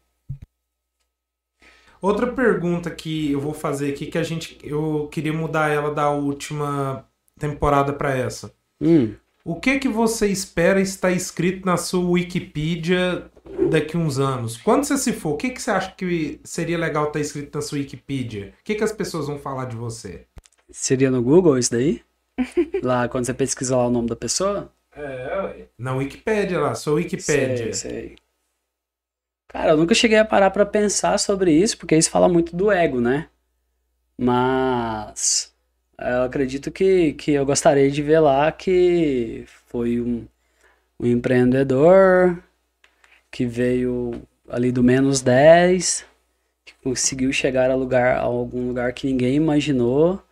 [2.01, 6.11] outra pergunta que eu vou fazer aqui que a gente eu queria mudar ela da
[6.11, 7.07] última
[7.39, 8.53] temporada para essa.
[8.81, 13.31] Hum, O que que você espera estar escrito na sua Wikipedia
[13.70, 14.56] daqui uns anos?
[14.56, 17.62] Quando você se for, o que que você acha que seria legal estar escrito na
[17.62, 18.55] sua Wikipedia?
[18.60, 20.27] O que que as pessoas vão falar de você?
[20.70, 22.02] seria no Google isso daí?
[22.82, 24.73] Lá, quando você pesquisa lá o nome da pessoa?
[24.94, 27.73] É, na Wikipédia lá, sua Wikipédia.
[27.73, 28.16] Sei, sei.
[29.48, 32.70] Cara, eu nunca cheguei a parar pra pensar sobre isso, porque isso fala muito do
[32.70, 33.28] ego, né?
[34.18, 35.55] Mas
[35.98, 40.27] Eu acredito que, que eu gostaria de ver lá que foi um,
[41.01, 42.43] um empreendedor
[43.37, 46.07] que veio ali do menos 10,
[46.65, 50.23] que conseguiu chegar a, lugar, a algum lugar que ninguém imaginou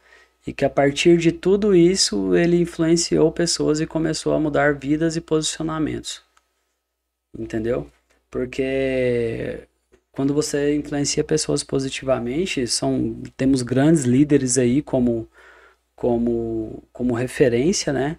[0.47, 5.16] e que a partir de tudo isso ele influenciou pessoas e começou a mudar vidas
[5.16, 6.22] e posicionamentos.
[7.39, 7.90] Entendeu?
[8.31, 9.68] Porque
[10.10, 15.28] quando você influencia pessoas positivamente, são temos grandes líderes aí como
[15.94, 18.18] como como referência, né?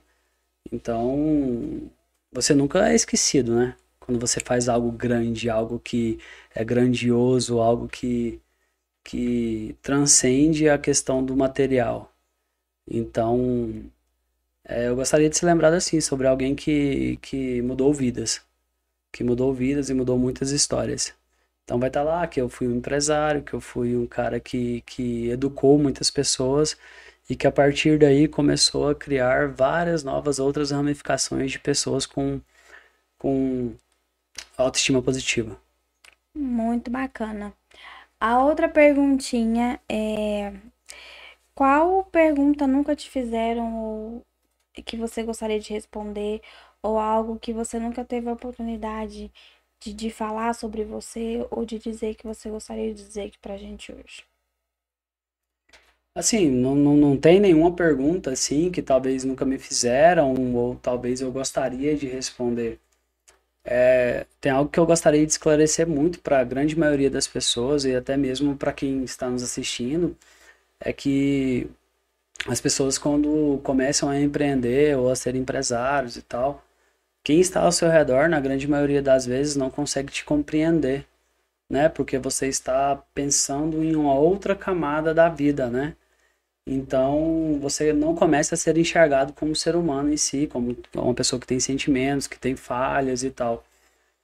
[0.72, 1.90] Então,
[2.32, 3.76] você nunca é esquecido, né?
[4.06, 6.20] Quando você faz algo grande, algo que
[6.54, 8.42] é grandioso, algo que
[9.06, 12.12] que transcende a questão do material.
[12.88, 13.86] Então,
[14.66, 18.42] é, eu gostaria de ser lembrado assim, sobre alguém que, que mudou vidas.
[19.12, 21.14] Que mudou vidas e mudou muitas histórias.
[21.64, 24.40] Então vai estar tá lá que eu fui um empresário, que eu fui um cara
[24.40, 26.78] que, que educou muitas pessoas
[27.30, 32.42] e que a partir daí começou a criar várias novas outras ramificações de pessoas com,
[33.18, 33.76] com
[34.64, 35.60] autoestima positiva.
[36.36, 37.54] Muito bacana.
[38.20, 40.54] A outra perguntinha é
[41.56, 44.22] qual pergunta nunca te fizeram ou
[44.86, 46.42] que você gostaria de responder
[46.84, 49.32] ou algo que você nunca teve a oportunidade
[49.82, 53.58] de, de falar sobre você ou de dizer que você gostaria de dizer aqui pra
[53.58, 54.24] gente hoje?
[56.14, 61.22] Assim, não, não, não tem nenhuma pergunta assim que talvez nunca me fizeram ou talvez
[61.22, 62.80] eu gostaria de responder.
[63.66, 67.84] É, tem algo que eu gostaria de esclarecer muito para a grande maioria das pessoas
[67.86, 70.16] e até mesmo para quem está nos assistindo
[70.80, 71.68] é que
[72.48, 76.64] as pessoas quando começam a empreender ou a ser empresários e tal,
[77.24, 81.08] quem está ao seu redor, na grande maioria das vezes, não consegue te compreender,
[81.70, 81.90] né?
[81.90, 85.96] Porque você está pensando em uma outra camada da vida, né?
[86.68, 91.40] Então, você não começa a ser enxergado como ser humano em si, como uma pessoa
[91.40, 93.64] que tem sentimentos, que tem falhas e tal.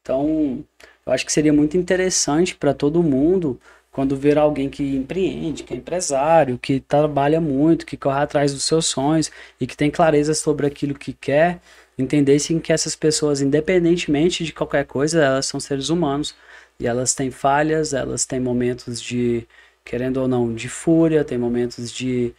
[0.01, 0.63] Então,
[1.05, 3.59] eu acho que seria muito interessante para todo mundo
[3.91, 8.63] quando ver alguém que empreende, que é empresário, que trabalha muito, que corre atrás dos
[8.63, 11.61] seus sonhos e que tem clareza sobre aquilo que quer,
[11.97, 16.33] entendessem que essas pessoas, independentemente de qualquer coisa, elas são seres humanos
[16.79, 19.47] e elas têm falhas, elas têm momentos de,
[19.83, 22.33] querendo ou não, de fúria, tem momentos de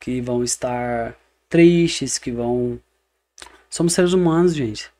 [0.00, 1.16] que vão estar
[1.48, 2.80] tristes, que vão.
[3.70, 4.90] Somos seres humanos, gente.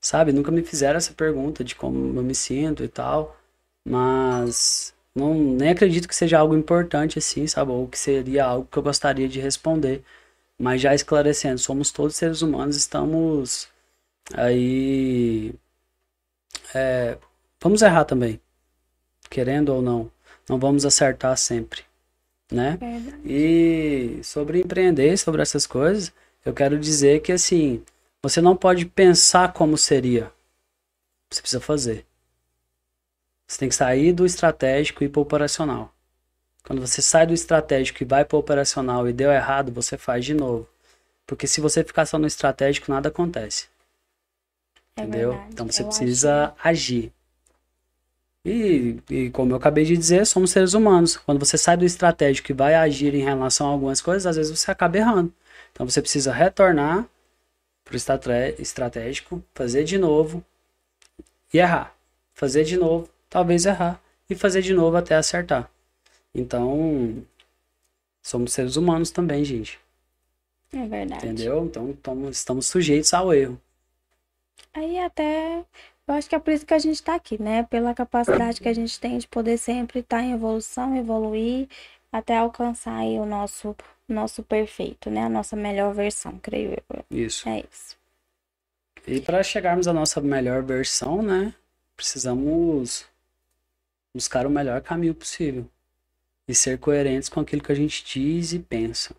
[0.00, 0.32] Sabe?
[0.32, 3.36] Nunca me fizeram essa pergunta de como eu me sinto e tal.
[3.84, 7.72] Mas não, nem acredito que seja algo importante assim, sabe?
[7.72, 10.02] Ou que seria algo que eu gostaria de responder.
[10.58, 13.68] Mas já esclarecendo, somos todos seres humanos, estamos
[14.34, 15.54] aí.
[16.74, 17.18] É,
[17.60, 18.40] vamos errar também.
[19.30, 20.10] Querendo ou não.
[20.50, 21.82] Não vamos acertar sempre.
[22.50, 22.76] Né?
[23.24, 26.12] E sobre empreender, sobre essas coisas,
[26.44, 27.84] eu quero dizer que assim,
[28.20, 30.32] você não pode pensar como seria.
[31.30, 32.04] Você precisa fazer.
[33.46, 35.94] Você tem que sair do estratégico e ir para o operacional.
[36.64, 40.24] Quando você sai do estratégico e vai para o operacional e deu errado, você faz
[40.24, 40.68] de novo.
[41.26, 43.68] Porque se você ficar só no estratégico, nada acontece.
[44.96, 45.30] É entendeu?
[45.30, 45.52] Verdade.
[45.52, 46.68] Então você eu precisa acho...
[46.68, 47.12] agir.
[48.44, 51.16] E, e, como eu acabei de dizer, somos seres humanos.
[51.16, 54.58] Quando você sai do estratégico e vai agir em relação a algumas coisas, às vezes
[54.58, 55.32] você acaba errando.
[55.72, 57.06] Então você precisa retornar
[57.84, 60.44] para o estratégico, fazer de novo
[61.52, 61.94] e errar.
[62.34, 65.70] Fazer de novo talvez errar e fazer de novo até acertar.
[66.34, 67.24] Então,
[68.22, 69.78] somos seres humanos também, gente.
[70.72, 71.26] É verdade.
[71.26, 71.64] Entendeu?
[71.64, 73.60] Então, estamos, estamos sujeitos ao erro.
[74.72, 75.64] Aí até
[76.10, 77.62] eu acho que é por isso que a gente está aqui, né?
[77.62, 81.68] Pela capacidade que a gente tem de poder sempre estar tá em evolução, evoluir,
[82.10, 83.76] até alcançar aí o nosso,
[84.08, 85.22] nosso perfeito, né?
[85.22, 87.04] A nossa melhor versão, creio eu.
[87.10, 87.48] Isso.
[87.48, 87.96] É isso.
[89.06, 91.54] E para chegarmos à nossa melhor versão, né?
[91.96, 93.06] Precisamos
[94.12, 95.64] buscar o melhor caminho possível
[96.48, 99.14] e ser coerentes com aquilo que a gente diz e pensa.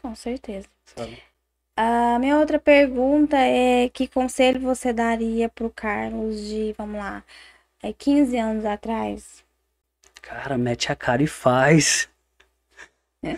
[0.00, 0.68] Com certeza.
[0.84, 1.20] Sabe?
[1.80, 7.22] A minha outra pergunta é que conselho você daria pro Carlos de, vamos lá,
[7.80, 9.44] é 15 anos atrás?
[10.20, 12.10] Cara, mete a cara e faz.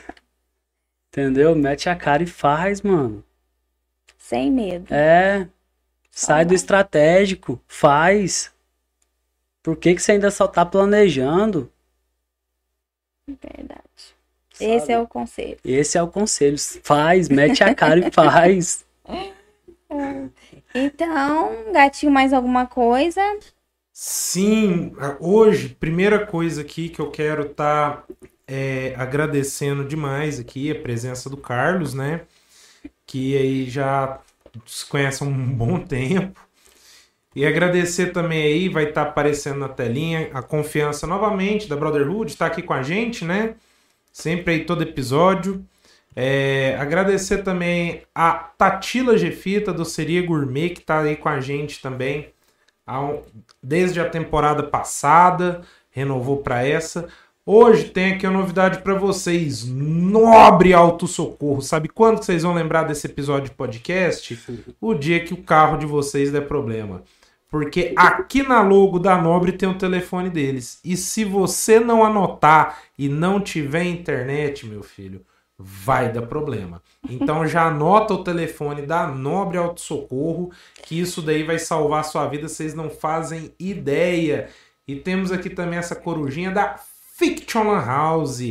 [1.13, 1.55] Entendeu?
[1.55, 3.23] Mete a cara e faz, mano.
[4.17, 4.91] Sem medo.
[4.91, 5.47] É.
[6.11, 8.55] Sai do estratégico, faz.
[9.63, 11.71] Por que, que você ainda só tá planejando?
[13.29, 14.17] Verdade.
[14.61, 14.73] Sabe?
[14.73, 15.57] Esse é o conselho.
[15.65, 16.57] Esse é o conselho.
[16.83, 18.85] Faz, mete a cara e faz.
[20.73, 23.21] Então, gatinho, mais alguma coisa?
[23.93, 28.05] Sim, hoje, primeira coisa aqui que eu quero estar tá,
[28.47, 32.23] é, agradecendo demais aqui a presença do Carlos, né?
[33.05, 34.21] Que aí já
[34.65, 36.41] se conhece há um bom tempo.
[37.35, 42.31] E agradecer também aí, vai estar tá aparecendo na telinha, a confiança novamente da Brotherhood,
[42.31, 43.55] está aqui com a gente, né?
[44.13, 45.65] Sempre aí todo episódio.
[46.15, 51.81] É, agradecer também a Tatila Gefita do Seria Gourmet, que está aí com a gente
[51.81, 52.33] também
[53.63, 57.09] desde a temporada passada, renovou para essa.
[57.45, 61.63] Hoje tem aqui uma novidade para vocês, Nobre Auto Socorro.
[61.63, 64.39] Sabe quando vocês vão lembrar desse episódio de podcast?
[64.81, 67.03] O dia que o carro de vocês der problema.
[67.51, 70.81] Porque aqui na logo da Nobre tem o telefone deles.
[70.85, 75.27] E se você não anotar e não tiver internet, meu filho,
[75.59, 76.81] vai dar problema.
[77.09, 80.53] Então já anota o telefone da Nobre Auto Socorro,
[80.85, 84.49] que isso daí vai salvar a sua vida, vocês não fazem ideia.
[84.87, 86.79] E temos aqui também essa corujinha da
[87.19, 88.43] Fiction House.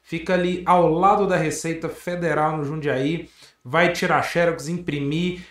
[0.00, 3.28] Fica ali ao lado da Receita Federal no Jundiaí.
[3.64, 5.42] Vai tirar xerox, imprimir,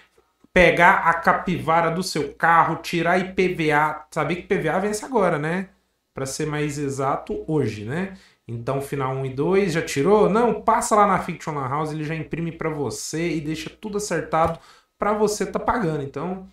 [0.54, 4.06] pegar a capivara do seu carro, tirar IPVA.
[4.12, 5.70] Sabia que IPVA vence agora, né?
[6.14, 8.16] Para ser mais exato, hoje, né?
[8.48, 10.30] Então, final 1 e 2 já tirou?
[10.30, 14.60] Não, passa lá na Fiction House, ele já imprime para você e deixa tudo acertado
[15.00, 16.04] para você tá pagando.
[16.04, 16.48] Então,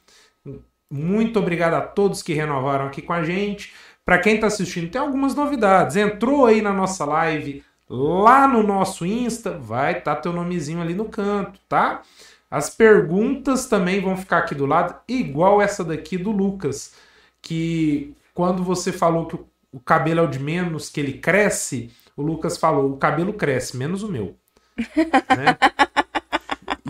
[0.90, 3.72] muito obrigado a todos que renovaram aqui com a gente.
[4.04, 5.96] Para quem está assistindo, tem algumas novidades.
[5.96, 10.94] Entrou aí na nossa live, lá no nosso Insta, vai estar tá teu nomezinho ali
[10.94, 12.02] no canto, tá?
[12.50, 16.94] As perguntas também vão ficar aqui do lado, igual essa daqui do Lucas,
[17.40, 19.38] que quando você falou que
[19.72, 23.76] o cabelo é o de menos, que ele cresce, o Lucas falou, o cabelo cresce,
[23.76, 24.34] menos o meu.
[24.76, 25.56] né?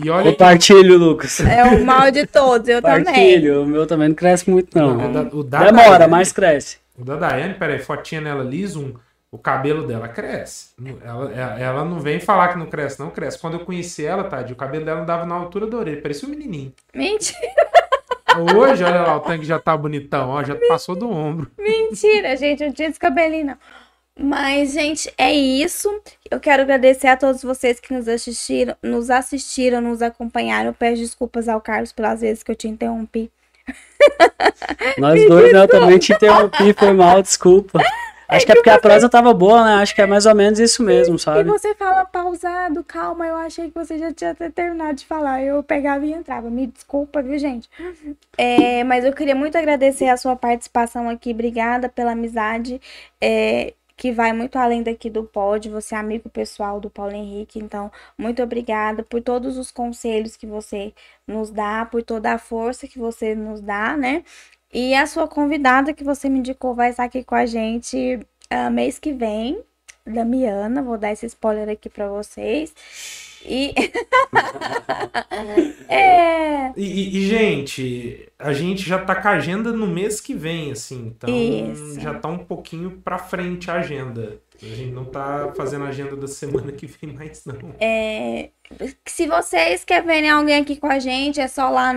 [0.03, 1.05] E olha Compartilho, que...
[1.05, 1.39] Lucas.
[1.41, 3.51] É o mal de todos, eu também.
[3.51, 5.09] O meu também não cresce muito, não.
[5.09, 6.77] o da, o da Demora, Daiane, mas cresce.
[6.97, 8.99] O da Daiane, peraí, fotinha nela liso,
[9.31, 10.71] o cabelo dela cresce.
[11.03, 13.39] Ela, ela não vem falar que não cresce, não cresce.
[13.39, 16.27] Quando eu conheci ela, Tade, o cabelo dela não dava na altura da orelha, parecia
[16.27, 16.73] um menininho.
[16.93, 17.39] Mentira!
[18.55, 21.51] Hoje, olha lá, o tanque já tá bonitão, ó, já passou do ombro.
[21.57, 23.57] Mentira, gente, eu tinha esse cabelinho, não.
[24.19, 25.89] Mas, gente, é isso.
[26.29, 30.73] Eu quero agradecer a todos vocês que nos assistiram, nos assistiram, nos acompanharam.
[30.73, 33.31] peço desculpas ao Carlos pelas vezes que eu te interrompi.
[34.97, 35.63] Nós dois, né?
[35.63, 37.81] Eu também te interrompi, foi mal, desculpa.
[38.31, 39.73] Acho que é porque a prosa tava boa, né?
[39.81, 41.41] Acho que é mais ou menos isso mesmo, sabe?
[41.41, 45.43] E você fala pausado, calma, eu achei que você já tinha terminado de falar.
[45.43, 46.49] Eu pegava e entrava.
[46.49, 47.69] Me desculpa, viu, gente?
[48.37, 51.31] É, mas eu queria muito agradecer a sua participação aqui.
[51.31, 52.79] Obrigada pela amizade.
[53.19, 57.59] É, que vai muito além daqui do pod, você é amigo pessoal do Paulo Henrique,
[57.59, 60.91] então muito obrigada por todos os conselhos que você
[61.27, 64.23] nos dá, por toda a força que você nos dá, né?
[64.73, 68.19] E a sua convidada que você me indicou vai estar aqui com a gente
[68.51, 69.61] uh, mês que vem,
[70.05, 70.81] Damiana.
[70.81, 72.73] Vou dar esse spoiler aqui para vocês.
[73.45, 73.73] E...
[75.89, 76.71] é...
[76.77, 81.07] E, e, gente, a gente já tá com a agenda no mês que vem, assim.
[81.07, 81.99] Então Isso.
[81.99, 84.39] já tá um pouquinho pra frente a agenda.
[84.61, 87.75] A gente não tá fazendo a agenda da semana que vem mais, não.
[87.79, 88.51] É...
[89.05, 91.93] Se vocês querem alguém aqui com a gente, é só lá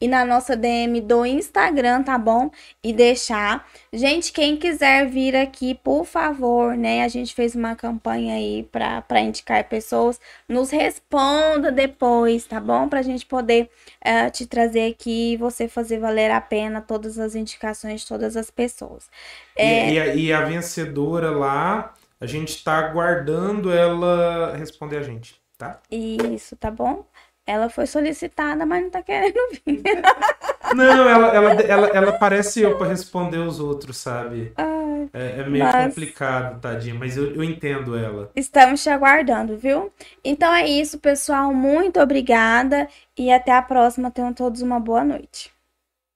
[0.00, 2.50] e na nossa DM do Instagram, tá bom?
[2.84, 3.66] E deixar.
[3.92, 7.02] Gente, quem quiser vir aqui, por favor, né?
[7.02, 10.20] A gente fez uma campanha aí para indicar pessoas.
[10.48, 12.88] Nos responda depois, tá bom?
[12.88, 13.70] Pra gente poder
[14.04, 18.36] uh, te trazer aqui e você fazer valer a pena todas as indicações de todas
[18.36, 19.10] as pessoas.
[19.56, 19.90] É...
[19.90, 25.34] E, e, a, e a vencedora lá, a gente tá aguardando ela responder a gente,
[25.58, 25.80] tá?
[25.90, 27.04] Isso, tá bom?
[27.44, 29.82] Ela foi solicitada, mas não tá querendo vir.
[30.76, 34.52] Não, ela, ela, ela, ela parece eu para responder os outros, sabe?
[34.54, 35.86] Ai, é, é, meio mas...
[35.86, 38.30] complicado, tadinha, mas eu, eu entendo ela.
[38.36, 39.90] Estamos te aguardando, viu?
[40.22, 41.54] Então é isso, pessoal.
[41.54, 42.86] Muito obrigada
[43.16, 44.10] e até a próxima.
[44.10, 45.50] Tenham todos uma boa noite.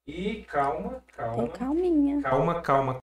[0.06, 1.36] E calma, calma.
[1.36, 2.20] Tô calminha.
[2.20, 2.98] Calma, calma.